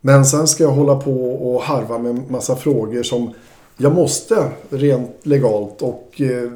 Men 0.00 0.24
sen 0.24 0.46
ska 0.46 0.64
jag 0.64 0.70
hålla 0.70 0.96
på 0.96 1.32
och 1.32 1.62
harva 1.62 1.98
med 1.98 2.30
massa 2.30 2.56
frågor 2.56 3.02
som 3.02 3.34
jag 3.76 3.94
måste 3.94 4.50
rent 4.70 5.10
legalt 5.22 5.82
och 5.82 6.20
eh, 6.20 6.50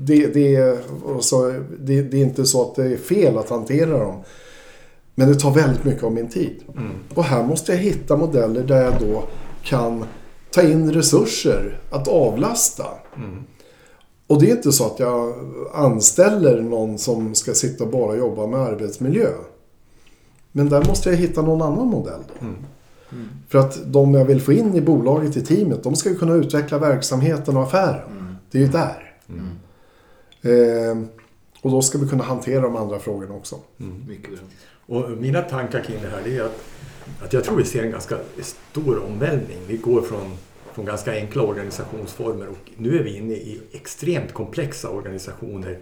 det, 0.00 0.26
det, 0.26 0.78
så, 1.20 1.54
det, 1.80 2.02
det, 2.02 2.16
är 2.16 2.24
inte 2.24 2.44
så 2.44 2.62
att 2.62 2.74
det 2.74 2.84
är 2.84 2.96
fel 2.96 3.38
att 3.38 3.50
hantera 3.50 3.98
dem. 3.98 4.22
Men 5.14 5.28
det 5.28 5.34
tar 5.34 5.50
väldigt 5.50 5.84
mycket 5.84 6.04
av 6.04 6.12
min 6.12 6.28
tid. 6.28 6.62
Mm. 6.76 6.90
Och 7.14 7.24
här 7.24 7.42
måste 7.42 7.72
jag 7.72 7.78
hitta 7.78 8.16
modeller 8.16 8.62
där 8.62 8.82
jag 8.82 8.94
då 9.00 9.24
kan 9.62 10.04
ta 10.50 10.62
in 10.62 10.92
resurser 10.92 11.78
att 11.90 12.08
avlasta. 12.08 12.86
Mm. 13.16 13.44
Och 14.26 14.40
det 14.40 14.50
är 14.50 14.56
inte 14.56 14.72
så 14.72 14.86
att 14.86 14.98
jag 14.98 15.34
anställer 15.74 16.60
någon 16.60 16.98
som 16.98 17.34
ska 17.34 17.54
sitta 17.54 17.84
och 17.84 17.90
bara 17.90 18.16
jobba 18.16 18.46
med 18.46 18.60
arbetsmiljö. 18.60 19.28
Men 20.52 20.68
där 20.68 20.84
måste 20.84 21.10
jag 21.10 21.16
hitta 21.16 21.42
någon 21.42 21.62
annan 21.62 21.86
modell. 21.86 22.20
Mm. 22.40 22.54
Mm. 23.12 23.28
För 23.48 23.58
att 23.58 23.92
de 23.92 24.14
jag 24.14 24.24
vill 24.24 24.40
få 24.40 24.52
in 24.52 24.74
i 24.74 24.80
bolaget, 24.80 25.36
i 25.36 25.40
teamet, 25.40 25.82
de 25.82 25.96
ska 25.96 26.08
ju 26.08 26.16
kunna 26.18 26.34
utveckla 26.34 26.78
verksamheten 26.78 27.56
och 27.56 27.62
affären. 27.62 28.10
Mm. 28.10 28.34
Det 28.50 28.58
är 28.58 28.62
ju 28.62 28.68
där. 28.68 29.14
Mm. 29.28 29.48
Eh, 30.42 31.08
och 31.62 31.70
då 31.70 31.82
ska 31.82 31.98
vi 31.98 32.08
kunna 32.08 32.24
hantera 32.24 32.60
de 32.60 32.76
andra 32.76 32.98
frågorna 32.98 33.34
också. 33.34 33.56
Mm. 33.80 34.04
Mycket 34.08 34.30
bra. 34.30 34.40
Och 34.86 35.10
mina 35.10 35.42
tankar 35.42 35.80
kring 35.80 35.96
det 36.02 36.08
här 36.08 36.40
är 36.40 36.44
att, 36.44 36.64
att 37.24 37.32
jag 37.32 37.44
tror 37.44 37.56
vi 37.56 37.64
ser 37.64 37.82
en 37.82 37.90
ganska 37.90 38.16
stor 38.42 39.04
omvälvning. 39.04 39.58
Vi 39.66 39.76
går 39.76 40.02
från, 40.02 40.36
från 40.74 40.84
ganska 40.84 41.12
enkla 41.12 41.42
organisationsformer 41.42 42.48
och 42.48 42.70
nu 42.76 42.98
är 42.98 43.02
vi 43.02 43.16
inne 43.16 43.34
i 43.34 43.60
extremt 43.72 44.32
komplexa 44.32 44.88
organisationer. 44.88 45.78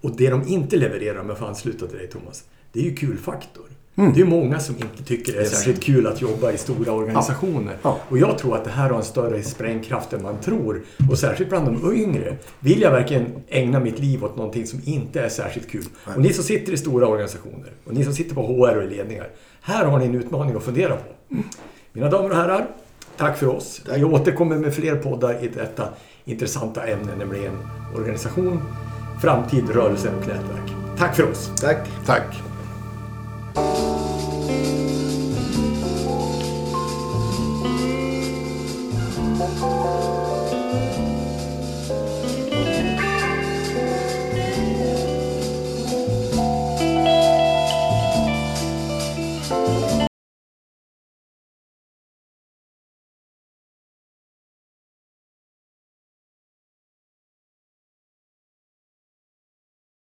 Och 0.00 0.16
det 0.16 0.30
de 0.30 0.48
inte 0.48 0.76
levererar, 0.76 1.20
om 1.20 1.28
jag 1.28 1.38
får 1.38 1.46
ansluta 1.46 1.86
till 1.86 1.98
dig 1.98 2.08
Thomas, 2.08 2.44
det 2.72 2.80
är 2.80 2.84
ju 2.84 2.94
kulfaktor. 2.94 3.64
Mm. 3.98 4.12
Det 4.12 4.20
är 4.20 4.24
många 4.24 4.60
som 4.60 4.74
inte 4.76 5.04
tycker 5.04 5.32
det 5.32 5.40
är 5.40 5.44
särskilt 5.44 5.82
kul 5.82 6.06
att 6.06 6.22
jobba 6.22 6.52
i 6.52 6.58
stora 6.58 6.92
organisationer. 6.92 7.76
Ja. 7.82 7.88
Ja. 7.90 8.00
Och 8.08 8.18
jag 8.18 8.38
tror 8.38 8.56
att 8.56 8.64
det 8.64 8.70
här 8.70 8.90
har 8.90 8.96
en 8.96 9.04
större 9.04 9.42
sprängkraft 9.42 10.12
än 10.12 10.22
man 10.22 10.40
tror. 10.40 10.82
Och 11.10 11.18
särskilt 11.18 11.50
bland 11.50 11.66
de 11.66 11.94
yngre. 11.94 12.36
Vill 12.60 12.80
jag 12.80 12.90
verkligen 12.90 13.26
ägna 13.48 13.80
mitt 13.80 13.98
liv 13.98 14.24
åt 14.24 14.36
någonting 14.36 14.66
som 14.66 14.80
inte 14.84 15.20
är 15.20 15.28
särskilt 15.28 15.70
kul? 15.70 15.84
Nej. 16.06 16.16
Och 16.16 16.22
ni 16.22 16.32
som 16.32 16.44
sitter 16.44 16.72
i 16.72 16.76
stora 16.76 17.06
organisationer 17.06 17.72
och 17.84 17.94
ni 17.94 18.04
som 18.04 18.12
sitter 18.12 18.34
på 18.34 18.42
HR 18.42 18.76
och 18.76 18.84
i 18.84 18.96
ledningar. 18.96 19.28
Här 19.60 19.84
har 19.84 19.98
ni 19.98 20.04
en 20.04 20.14
utmaning 20.14 20.56
att 20.56 20.62
fundera 20.62 20.96
på. 20.96 21.34
Mm. 21.34 21.44
Mina 21.92 22.10
damer 22.10 22.30
och 22.30 22.36
herrar, 22.36 22.66
tack 23.18 23.38
för 23.38 23.46
oss. 23.46 23.80
Vi 23.94 24.04
återkommer 24.04 24.56
med 24.56 24.74
fler 24.74 24.96
poddar 24.96 25.44
i 25.44 25.48
detta 25.48 25.88
intressanta 26.24 26.86
ämne, 26.86 27.16
nämligen 27.18 27.52
organisation, 27.96 28.62
framtid, 29.22 29.70
rörelse 29.70 30.08
och 30.08 30.26
nätverk. 30.26 30.98
Tack 30.98 31.16
för 31.16 31.30
oss. 31.30 31.50
Tack. 31.60 31.88
Tack. 32.06 32.47